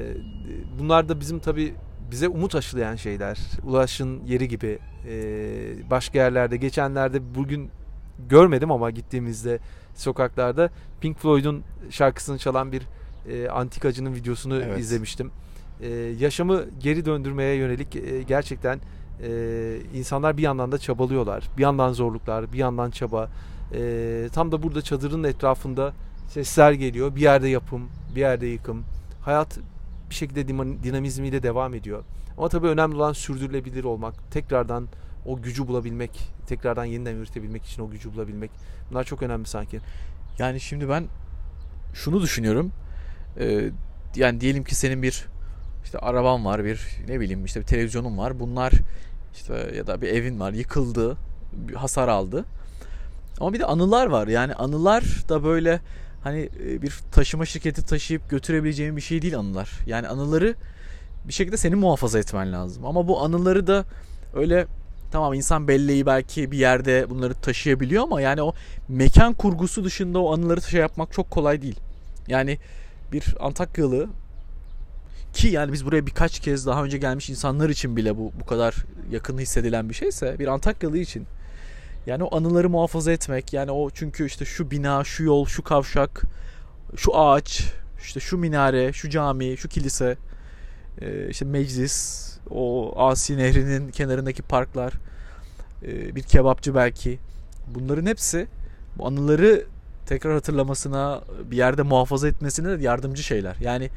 bunlar 0.79 1.09
da 1.09 1.21
bizim 1.21 1.39
tabii 1.39 1.75
bize 2.11 2.29
umut 2.29 2.55
aşılayan 2.55 2.97
şeyler. 2.97 3.39
Ulaş'ın 3.65 4.25
yeri 4.25 4.49
gibi 4.49 4.79
e, 5.09 5.91
başka 5.91 6.19
yerlerde 6.19 6.57
geçenlerde 6.57 7.35
bugün 7.35 7.71
görmedim 8.29 8.71
ama 8.71 8.91
gittiğimizde 8.91 9.59
sokaklarda 9.95 10.71
Pink 11.01 11.19
Floyd'un 11.19 11.65
şarkısını 11.91 12.39
çalan 12.39 12.73
bir 12.73 12.83
e, 13.29 13.49
antikacının 13.49 14.15
videosunu 14.15 14.57
evet. 14.63 14.79
izlemiştim. 14.79 15.31
E, 15.81 15.89
yaşamı 16.19 16.65
geri 16.81 17.05
döndürmeye 17.05 17.55
yönelik 17.55 17.97
e, 17.97 18.23
gerçekten 18.23 18.81
e, 19.23 19.79
insanlar 19.95 20.37
bir 20.37 20.43
yandan 20.43 20.73
da 20.73 20.79
çabalıyorlar. 20.79 21.49
Bir 21.57 21.63
yandan 21.63 21.93
zorluklar, 21.93 22.53
bir 22.53 22.59
yandan 22.59 22.91
çaba. 22.91 23.29
E, 23.75 24.29
tam 24.33 24.53
da 24.53 24.63
burada 24.63 24.83
çadırın 24.83 25.25
etrafında 25.25 25.93
sesler 26.29 26.73
geliyor. 26.73 27.17
Bir 27.17 27.21
yerde 27.21 27.49
yapım, 27.49 27.89
bir 28.15 28.21
yerde 28.21 28.47
yıkım. 28.47 28.85
Hayat 29.23 29.59
bir 30.11 30.15
şekilde 30.15 30.49
dinamizmiyle 30.83 31.43
devam 31.43 31.75
ediyor. 31.75 32.05
Ama 32.39 32.49
tabii 32.49 32.67
önemli 32.67 32.97
olan 32.97 33.13
sürdürülebilir 33.13 33.85
olmak, 33.85 34.31
tekrardan 34.31 34.89
o 35.27 35.43
gücü 35.43 35.69
bulabilmek, 35.69 36.33
tekrardan 36.47 36.85
yeniden 36.85 37.15
üretebilmek 37.15 37.65
için 37.65 37.83
o 37.83 37.91
gücü 37.91 38.15
bulabilmek. 38.15 38.51
Bunlar 38.91 39.05
çok 39.05 39.23
önemli 39.23 39.47
sanki. 39.47 39.81
Yani 40.39 40.61
şimdi 40.61 40.89
ben 40.89 41.05
şunu 41.95 42.23
düşünüyorum. 42.23 42.73
Ee, 43.41 43.71
yani 44.17 44.41
diyelim 44.41 44.65
ki 44.65 44.75
senin 44.75 45.03
bir 45.03 45.27
işte 45.85 45.99
araban 45.99 46.45
var, 46.45 46.65
bir 46.65 46.81
ne 47.09 47.21
bileyim 47.21 47.45
işte 47.45 47.61
bir 47.61 47.67
televizyonun 47.67 48.19
var. 48.19 48.41
Bunlar 48.41 48.73
işte 49.35 49.73
ya 49.77 49.87
da 49.87 50.03
bir 50.03 50.09
evin 50.09 50.41
var, 50.41 50.53
yıkıldı, 50.53 51.17
bir 51.53 51.75
hasar 51.75 52.09
aldı. 52.09 52.45
Ama 53.41 53.53
bir 53.53 53.61
de 53.61 53.65
anılar 53.65 54.07
var. 54.07 54.29
Yani 54.29 54.55
anılar 54.55 55.05
da 55.29 55.45
böyle 55.45 55.81
hani 56.25 56.51
e, 56.67 56.83
bir 56.83 56.99
taşıma 57.13 57.47
şirketi 57.47 57.87
taşıyıp 57.87 58.31
götürebileceğin 58.31 58.97
bir 58.97 59.01
şey 59.01 59.23
değil 59.23 59.39
anılar. 59.39 59.71
Yani 59.87 60.09
anıları 60.09 60.55
bir 61.29 61.33
şekilde 61.33 61.57
senin 61.57 61.79
muhafaza 61.79 62.19
etmen 62.19 62.53
lazım. 62.53 62.87
Ama 62.87 63.09
bu 63.09 63.23
anıları 63.23 63.67
da 63.67 63.85
öyle 64.35 64.67
tamam 65.13 65.35
insan 65.35 65.69
belleği 65.69 66.07
belki 66.07 66.51
bir 66.51 66.59
yerde 66.59 67.11
bunları 67.11 67.35
taşıyabiliyor 67.35 68.03
ama 68.03 68.21
yani 68.21 68.43
o 68.43 68.55
mekan 68.89 69.35
kurgusu 69.35 69.85
dışında 69.85 70.19
o 70.19 70.35
anıları 70.35 70.63
şey 70.63 70.81
yapmak 70.81 71.13
çok 71.13 71.31
kolay 71.31 71.63
değil. 71.63 71.81
Yani 72.29 72.59
bir 73.13 73.35
Antakyalı 73.41 74.09
ki 75.33 75.49
yani 75.49 75.73
biz 75.73 75.87
buraya 75.87 76.07
birkaç 76.07 76.41
kez 76.41 76.67
daha 76.67 76.85
önce 76.85 76.99
gelmiş 76.99 77.31
insanlar 77.31 77.69
için 77.69 77.97
bile 77.97 78.17
bu 78.17 78.33
bu 78.41 78.47
kadar 78.47 78.75
yakın 79.11 79.39
hissedilen 79.39 79.89
bir 79.89 79.95
şeyse 79.95 80.39
bir 80.39 80.47
Antakyalı 80.47 80.99
için 80.99 81.27
yani 82.07 82.25
o 82.25 82.37
anıları 82.37 82.71
muhafaza 82.71 83.13
etmek 83.13 83.53
yani 83.53 83.71
o 83.71 83.91
çünkü 83.91 84.27
işte 84.27 84.45
şu 84.45 84.71
bina, 84.71 85.05
şu 85.05 85.25
yol, 85.25 85.47
şu 85.47 85.63
kavşak 85.63 86.23
şu 86.97 87.19
ağaç, 87.19 87.73
işte 88.03 88.21
şu 88.21 88.39
minare, 88.39 88.93
şu 88.93 89.11
cami, 89.11 89.57
şu 89.57 89.69
kilise, 89.69 90.17
e, 91.01 91.29
işte 91.29 91.45
meclis, 91.45 92.31
o 92.51 92.93
Asi 92.97 93.37
Nehri'nin 93.37 93.91
kenarındaki 93.91 94.43
parklar, 94.43 94.93
e, 95.83 96.15
bir 96.17 96.23
kebapçı 96.23 96.75
belki. 96.75 97.19
Bunların 97.75 98.07
hepsi 98.07 98.47
bu 98.99 99.07
anıları 99.07 99.65
tekrar 100.07 100.35
hatırlamasına, 100.35 101.21
bir 101.51 101.57
yerde 101.57 101.83
muhafaza 101.83 102.29
etmesine 102.29 102.79
de 102.79 102.83
yardımcı 102.83 103.23
şeyler. 103.23 103.57
Yani 103.61 103.91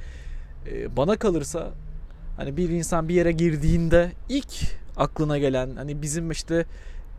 e, 0.71 0.97
bana 0.97 1.15
kalırsa 1.15 1.71
hani 2.37 2.57
bir 2.57 2.69
insan 2.69 3.09
bir 3.09 3.13
yere 3.15 3.31
girdiğinde 3.31 4.11
ilk 4.29 4.53
aklına 4.97 5.37
gelen 5.37 5.75
hani 5.75 6.01
bizim 6.01 6.31
işte 6.31 6.65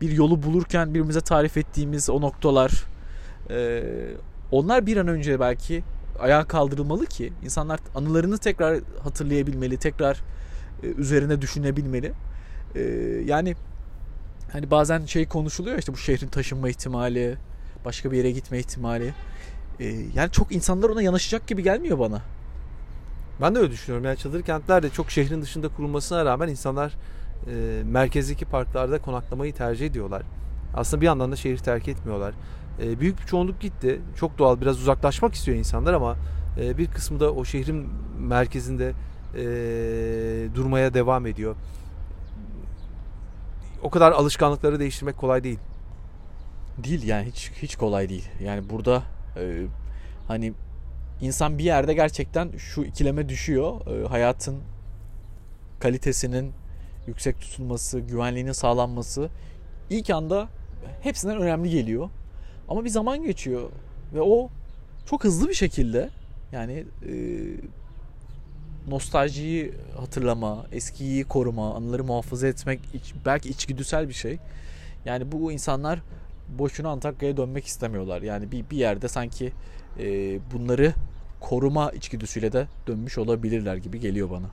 bir 0.01 0.11
yolu 0.11 0.43
bulurken 0.43 0.89
birbirimize 0.89 1.21
tarif 1.21 1.57
ettiğimiz 1.57 2.09
o 2.09 2.21
noktalar 2.21 2.85
e, 3.49 3.83
onlar 4.51 4.85
bir 4.85 4.97
an 4.97 5.07
önce 5.07 5.39
belki 5.39 5.83
ayağa 6.19 6.43
kaldırılmalı 6.43 7.05
ki 7.05 7.33
insanlar 7.43 7.79
anılarını 7.95 8.37
tekrar 8.37 8.79
hatırlayabilmeli, 9.03 9.77
tekrar 9.77 10.21
e, 10.83 10.87
üzerine 10.87 11.41
düşünebilmeli. 11.41 12.11
E, 12.75 12.81
yani 13.25 13.55
hani 14.51 14.71
bazen 14.71 15.05
şey 15.05 15.27
konuşuluyor 15.27 15.77
işte 15.77 15.93
bu 15.93 15.97
şehrin 15.97 16.27
taşınma 16.27 16.69
ihtimali, 16.69 17.37
başka 17.85 18.11
bir 18.11 18.17
yere 18.17 18.31
gitme 18.31 18.59
ihtimali. 18.59 19.13
E, 19.79 19.85
yani 20.15 20.31
çok 20.31 20.51
insanlar 20.51 20.89
ona 20.89 21.01
yanaşacak 21.01 21.47
gibi 21.47 21.63
gelmiyor 21.63 21.99
bana. 21.99 22.21
Ben 23.41 23.55
de 23.55 23.59
öyle 23.59 23.71
düşünüyorum. 23.71 24.05
Yani 24.05 24.17
çadır 24.17 24.41
kentler 24.41 24.83
de 24.83 24.89
çok 24.89 25.11
şehrin 25.11 25.41
dışında 25.41 25.67
kurulmasına 25.67 26.25
rağmen 26.25 26.47
insanlar 26.47 26.93
e, 27.47 27.83
merkezdeki 27.85 28.45
parklarda 28.45 29.01
konaklamayı 29.01 29.53
tercih 29.53 29.85
ediyorlar. 29.85 30.21
Aslında 30.73 31.01
bir 31.01 31.05
yandan 31.05 31.31
da 31.31 31.35
şehri 31.35 31.63
terk 31.63 31.87
etmiyorlar. 31.87 32.33
E, 32.83 32.99
büyük 32.99 33.21
bir 33.21 33.25
çoğunluk 33.25 33.59
gitti. 33.59 34.01
Çok 34.15 34.37
doğal 34.37 34.61
biraz 34.61 34.79
uzaklaşmak 34.79 35.33
istiyor 35.33 35.57
insanlar 35.57 35.93
ama 35.93 36.15
e, 36.59 36.77
bir 36.77 36.87
kısmı 36.87 37.19
da 37.19 37.33
o 37.33 37.45
şehrin 37.45 37.89
merkezinde 38.19 38.93
e, 39.35 39.43
durmaya 40.55 40.93
devam 40.93 41.25
ediyor. 41.25 41.55
O 43.83 43.89
kadar 43.89 44.11
alışkanlıkları 44.11 44.79
değiştirmek 44.79 45.17
kolay 45.17 45.43
değil. 45.43 45.59
Değil 46.77 47.07
yani 47.07 47.27
hiç 47.27 47.51
hiç 47.61 47.75
kolay 47.75 48.09
değil. 48.09 48.29
Yani 48.43 48.69
burada 48.69 49.03
e, 49.37 49.65
hani 50.27 50.53
insan 51.21 51.57
bir 51.57 51.63
yerde 51.63 51.93
gerçekten 51.93 52.51
şu 52.57 52.83
ikileme 52.83 53.29
düşüyor. 53.29 53.87
E, 53.87 54.07
hayatın 54.07 54.59
kalitesinin 55.79 56.53
yüksek 57.07 57.39
tutulması, 57.41 57.99
güvenliğinin 57.99 58.51
sağlanması 58.51 59.29
ilk 59.89 60.09
anda 60.09 60.47
hepsinden 61.01 61.37
önemli 61.37 61.69
geliyor. 61.69 62.09
Ama 62.69 62.85
bir 62.85 62.89
zaman 62.89 63.23
geçiyor 63.23 63.69
ve 64.13 64.21
o 64.21 64.49
çok 65.05 65.23
hızlı 65.23 65.49
bir 65.49 65.53
şekilde 65.53 66.09
yani 66.51 66.85
e, 67.07 67.13
nostaljiyi 68.87 69.73
hatırlama, 69.97 70.65
eskiyi 70.71 71.23
koruma, 71.23 71.75
anıları 71.75 72.03
muhafaza 72.03 72.47
etmek 72.47 72.79
belki 73.25 73.49
içgüdüsel 73.49 74.09
bir 74.09 74.13
şey. 74.13 74.37
Yani 75.05 75.31
bu 75.31 75.51
insanlar 75.51 75.99
boşuna 76.59 76.89
Antakya'ya 76.89 77.37
dönmek 77.37 77.65
istemiyorlar. 77.65 78.21
Yani 78.21 78.51
bir, 78.51 78.69
bir 78.69 78.77
yerde 78.77 79.07
sanki 79.07 79.51
e, 79.99 80.39
bunları 80.53 80.93
koruma 81.39 81.91
içgüdüsüyle 81.91 82.51
de 82.51 82.67
dönmüş 82.87 83.17
olabilirler 83.17 83.75
gibi 83.75 83.99
geliyor 83.99 84.29
bana. 84.29 84.49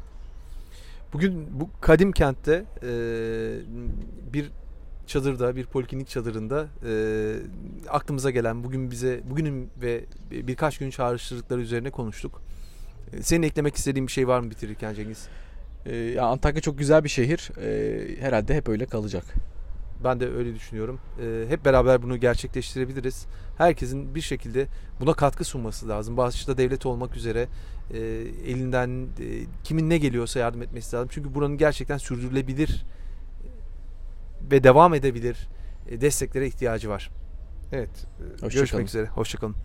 Bugün 1.13 1.47
bu 1.61 1.69
kadim 1.81 2.13
kentte 2.13 2.65
e, 2.83 2.91
bir 4.33 4.51
çadırda, 5.07 5.57
bir 5.57 5.67
poliklinik 5.67 6.09
çadırında 6.09 6.67
e, 6.87 6.93
aklımıza 7.89 8.31
gelen 8.31 8.65
bugün 8.65 8.91
bize 8.91 9.21
bugünün 9.31 9.71
ve 9.83 10.05
birkaç 10.31 10.79
gün 10.79 10.91
çağrıştırdıkları 10.91 11.61
üzerine 11.61 11.91
konuştuk. 11.91 12.43
E, 13.13 13.23
senin 13.23 13.43
eklemek 13.43 13.77
istediğin 13.77 14.07
bir 14.07 14.13
şey 14.13 14.29
var 14.29 14.41
mı 14.41 14.51
bitirirken 14.51 14.95
Cengiz? 14.95 15.29
E, 15.87 16.21
Antakya 16.21 16.61
çok 16.61 16.79
güzel 16.79 17.05
bir 17.05 17.09
şehir. 17.09 17.51
E, 17.61 18.21
herhalde 18.21 18.55
hep 18.55 18.69
öyle 18.69 18.87
kalacak. 18.87 19.25
Ben 20.05 20.21
de 20.21 20.33
öyle 20.33 20.55
düşünüyorum. 20.55 21.01
E, 21.23 21.45
hep 21.49 21.65
beraber 21.65 22.03
bunu 22.03 22.17
gerçekleştirebiliriz. 22.17 23.27
Herkesin 23.59 24.15
bir 24.15 24.21
şekilde 24.21 24.67
buna 25.01 25.15
katkı 25.15 25.45
sunması 25.45 25.89
lazım. 25.89 26.17
Başta 26.17 26.59
devlet 26.59 26.87
olmak 26.87 27.17
üzere 27.17 27.49
e, 27.91 27.99
elinden 28.47 29.07
e, 29.21 29.45
kimin 29.65 29.91
ne 29.91 29.99
geliyorsa 29.99 30.39
yardım 30.41 30.63
etmesi 30.63 30.97
lazım. 30.97 31.09
Çünkü 31.13 31.35
buranın 31.35 31.57
gerçekten 31.57 31.99
sürdürülebilir 31.99 32.85
ve 34.51 34.65
devam 34.65 34.95
edebilir 34.95 35.49
e, 35.89 36.01
desteklere 36.01 36.47
ihtiyacı 36.47 36.89
var. 36.89 37.11
Evet. 37.73 38.07
Hoşça 38.41 38.59
görüşmek 38.59 38.71
kalın. 38.71 38.85
üzere. 38.85 39.07
Hoşçakalın. 39.07 39.57